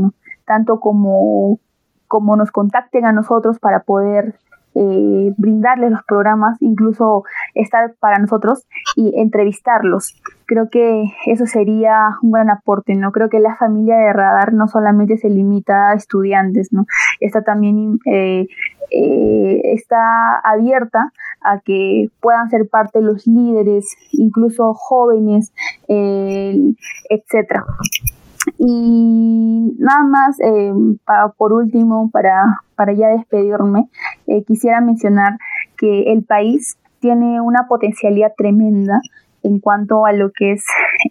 [0.46, 1.60] Tanto como,
[2.08, 4.36] como nos contacten a nosotros para poder
[4.74, 7.24] eh, brindarles los programas, incluso
[7.56, 8.66] estar para nosotros
[8.96, 10.16] y entrevistarlos.
[10.46, 13.12] Creo que eso sería un gran aporte, ¿no?
[13.12, 16.86] Creo que la familia de Radar no solamente se limita a estudiantes, ¿no?
[17.20, 18.48] Está también eh,
[18.92, 21.12] eh, está abierta
[21.42, 25.54] a que puedan ser parte los líderes, incluso jóvenes,
[25.88, 27.66] etcétera.
[28.64, 30.72] Y nada más, eh,
[31.36, 33.90] por último, para, para ya despedirme,
[34.28, 35.40] eh, quisiera mencionar
[35.78, 39.02] que el país tiene una potencialidad tremenda
[39.42, 40.64] en cuanto a lo que es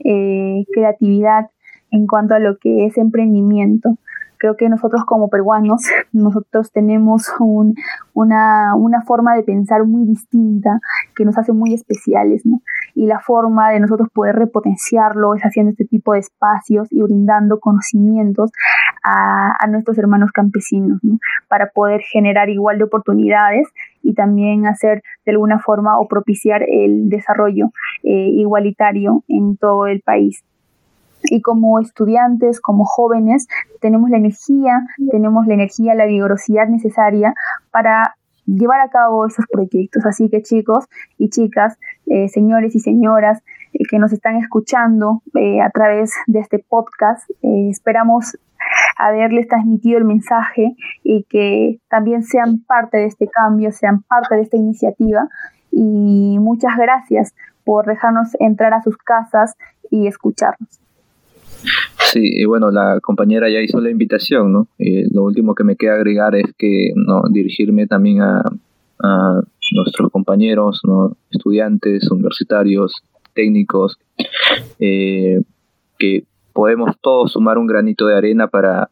[0.04, 1.50] eh, creatividad,
[1.90, 3.96] en cuanto a lo que es emprendimiento.
[4.40, 5.82] Creo que nosotros como peruanos,
[6.12, 10.80] nosotros tenemos una, una, forma de pensar muy distinta
[11.14, 12.62] que nos hace muy especiales, ¿no?
[12.94, 17.60] Y la forma de nosotros poder repotenciarlo es haciendo este tipo de espacios y brindando
[17.60, 18.50] conocimientos
[19.04, 21.18] a, a nuestros hermanos campesinos, ¿no?
[21.48, 23.68] Para poder generar igual de oportunidades
[24.02, 27.72] y también hacer de alguna forma o propiciar el desarrollo
[28.02, 30.42] eh, igualitario en todo el país
[31.24, 33.46] y como estudiantes, como jóvenes,
[33.80, 37.34] tenemos la energía, tenemos la energía, la vigorosidad necesaria
[37.70, 38.16] para
[38.46, 40.04] llevar a cabo esos proyectos.
[40.06, 40.86] Así que chicos
[41.18, 43.42] y chicas, eh, señores y señoras
[43.72, 48.36] eh, que nos están escuchando eh, a través de este podcast, esperamos
[48.96, 54.42] haberles transmitido el mensaje y que también sean parte de este cambio, sean parte de
[54.42, 55.28] esta iniciativa.
[55.70, 59.56] Y muchas gracias por dejarnos entrar a sus casas
[59.90, 60.79] y escucharnos.
[62.12, 64.68] Sí, y bueno, la compañera ya hizo la invitación, ¿no?
[64.78, 68.42] lo último que me queda agregar es que no dirigirme también a,
[69.72, 71.16] nuestros compañeros, ¿no?
[71.30, 72.92] estudiantes, universitarios,
[73.34, 73.98] técnicos,
[74.80, 75.40] eh,
[75.98, 78.90] que podemos todos sumar un granito de arena para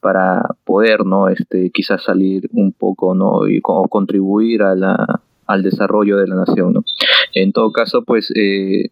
[0.00, 6.16] para poder no este quizás salir un poco no y contribuir a la, al desarrollo
[6.16, 6.84] de la nación no
[7.34, 8.90] en todo caso pues eh,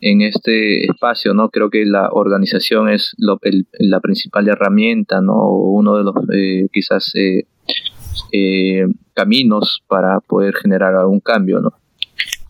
[0.00, 1.50] en este espacio, ¿no?
[1.50, 5.50] Creo que la organización es la principal herramienta, ¿no?
[5.50, 7.44] Uno de los eh, quizás eh,
[8.32, 11.72] eh, caminos para poder generar algún cambio, ¿no?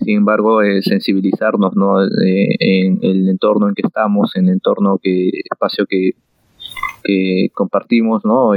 [0.01, 2.03] Sin embargo, sensibilizarnos, ¿no?
[2.03, 6.13] en el entorno en que estamos, en el entorno que espacio que,
[7.03, 8.53] que compartimos, ¿no?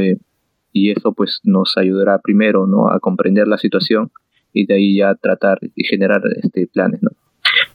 [0.72, 2.90] y eso pues nos ayudará primero, ¿no?
[2.90, 4.12] A comprender la situación
[4.54, 7.12] y de ahí ya tratar y generar este planes, ¿no?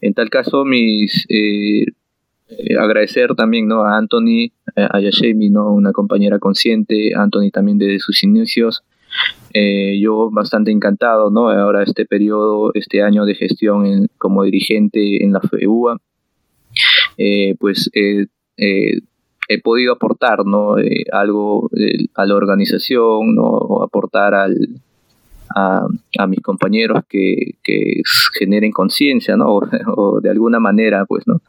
[0.01, 1.84] En tal caso, mis eh,
[2.49, 3.82] eh, agradecer también ¿no?
[3.82, 5.72] a Anthony, eh, a Yashemi, ¿no?
[5.72, 8.82] una compañera consciente, Anthony también desde sus inicios.
[9.99, 11.49] yo bastante encantado, ¿no?
[11.49, 15.99] Ahora este periodo, este año de gestión como dirigente en la FEUA,
[17.59, 17.90] pues
[19.49, 20.76] he podido aportar, ¿no?
[21.12, 21.70] algo
[22.14, 23.82] a la organización, ¿no?
[23.82, 24.82] aportar al,
[25.57, 27.54] a, mis compañeros que,
[28.38, 29.61] generen conciencia, ¿no?
[29.96, 31.40] O, de alguna manera, pues, ¿no?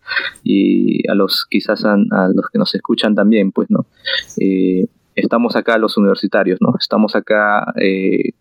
[0.43, 3.85] Y a los, quizás a, los que nos escuchan también, pues, ¿no?
[4.39, 4.85] Eh,
[5.15, 6.73] estamos acá los universitarios, ¿no?
[6.79, 8.31] Estamos acá eh,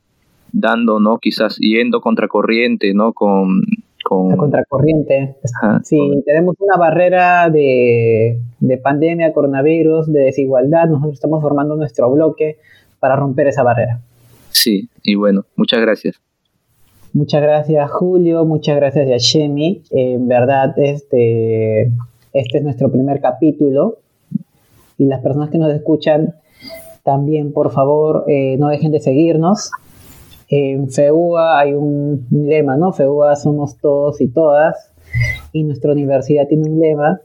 [0.53, 1.19] dando, ¿no?
[1.19, 3.13] Quizás yendo contracorriente, ¿no?
[3.13, 3.63] Con,
[4.05, 4.37] con...
[4.37, 5.37] contracorriente.
[5.83, 10.87] sí, tenemos una barrera de, de pandemia, coronavirus, de desigualdad.
[10.87, 12.59] Nosotros estamos formando nuestro bloque
[13.01, 14.01] para romper esa barrera.
[14.57, 16.19] Sí, y bueno, muchas gracias.
[17.13, 19.83] Muchas gracias Julio, muchas gracias Yashemi.
[19.91, 21.93] en verdad, este,
[22.33, 23.99] este es nuestro primer capítulo
[24.97, 26.37] y las personas que nos escuchan
[27.05, 29.71] también, por favor, eh, no dejen de seguirnos.
[30.49, 32.93] En FEUA hay un lema, ¿no?
[32.93, 34.91] FEUA somos todos y todas
[35.53, 37.21] y nuestra universidad tiene un lema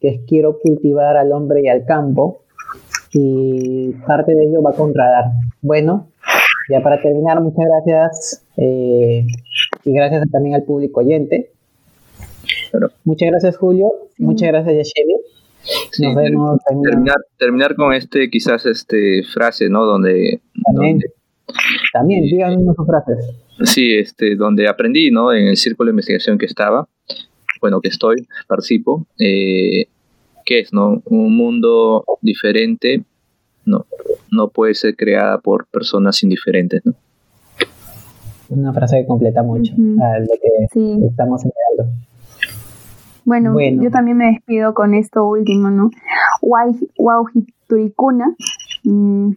[0.00, 2.40] que es quiero cultivar al hombre y al campo
[3.12, 5.32] y parte de ello va con radar.
[5.60, 6.11] Bueno,
[6.70, 9.26] ya para terminar, muchas gracias eh,
[9.84, 11.50] y gracias también al público oyente.
[13.04, 15.14] Muchas gracias Julio, muchas gracias Yashemi.
[16.00, 16.60] Nos vemos.
[16.84, 19.84] Terminar, terminar con este, quizás, este frase, ¿no?
[19.84, 20.40] Donde.
[20.64, 21.00] También,
[21.92, 23.30] también díganme sus frases.
[23.64, 25.32] Sí, este, donde aprendí, ¿no?
[25.32, 26.88] En el círculo de investigación que estaba,
[27.60, 29.86] bueno, que estoy, participo, eh,
[30.44, 31.02] ¿qué es, no?
[31.04, 33.04] Un mundo diferente,
[33.64, 33.86] no,
[34.30, 36.94] no puede ser creada por personas indiferentes, ¿no?
[38.48, 41.96] Una frase que completa mucho a lo que estamos señalando.
[43.24, 45.90] Bueno, yo también me despido con esto último, ¿no?
[46.98, 48.34] Wauhiturikuna,
[48.84, 49.30] mm,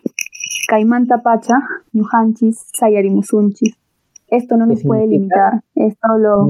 [0.68, 1.60] Caimanta Pacha,
[1.94, 3.78] Ñujanchis, Sayarimusunchis.
[4.28, 5.62] Esto no nos puede limitar.
[5.76, 6.48] Esto lo.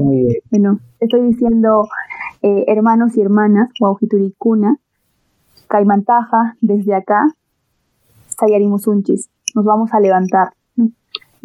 [0.50, 1.86] Bueno, estoy diciendo
[2.42, 4.78] eh, hermanos y hermanas, Wauhiturikuna,
[5.68, 7.26] Caimantaja, desde acá,
[8.38, 9.28] Sayarimusunchis.
[9.54, 10.52] Nos vamos a levantar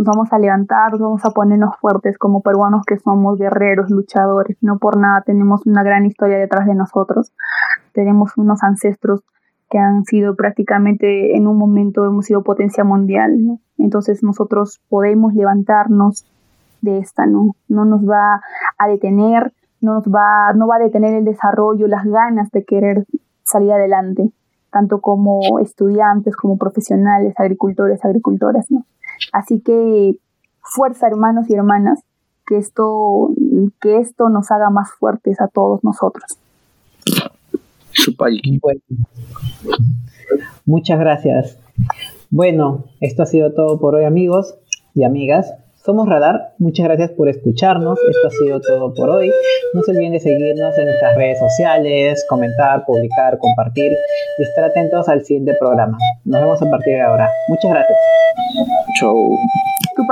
[0.02, 4.58] nos vamos a levantar, nos vamos a ponernos fuertes como peruanos que somos guerreros, luchadores,
[4.62, 7.32] no por nada tenemos una gran historia detrás de nosotros,
[7.94, 9.22] tenemos unos ancestros
[9.70, 16.26] que han sido prácticamente en un momento hemos sido potencia mundial, entonces nosotros podemos levantarnos
[16.82, 17.56] de esta, ¿no?
[17.68, 18.42] No nos va
[18.80, 23.06] a detener, no nos va, no va a detener el desarrollo, las ganas de querer
[23.44, 24.32] salir adelante,
[24.72, 28.86] tanto como estudiantes, como profesionales, agricultores, agricultoras, ¿no?
[29.32, 30.18] Así que
[30.62, 32.00] fuerza hermanos y hermanas,
[32.48, 33.30] que esto,
[33.82, 36.38] que esto nos haga más fuertes a todos nosotros.
[40.66, 41.58] muchas gracias.
[42.30, 44.56] Bueno, esto ha sido todo por hoy amigos
[44.96, 45.54] y amigas.
[45.84, 47.98] Somos Radar, muchas gracias por escucharnos.
[48.08, 49.32] Esto ha sido todo por hoy.
[49.74, 53.92] No se olviden de seguirnos en nuestras redes sociales, comentar, publicar, compartir
[54.38, 55.98] y estar atentos al siguiente programa.
[56.24, 57.28] Nos vemos a partir de ahora.
[57.48, 57.98] Muchas gracias.
[59.00, 59.16] Chau.
[59.96, 60.04] Tu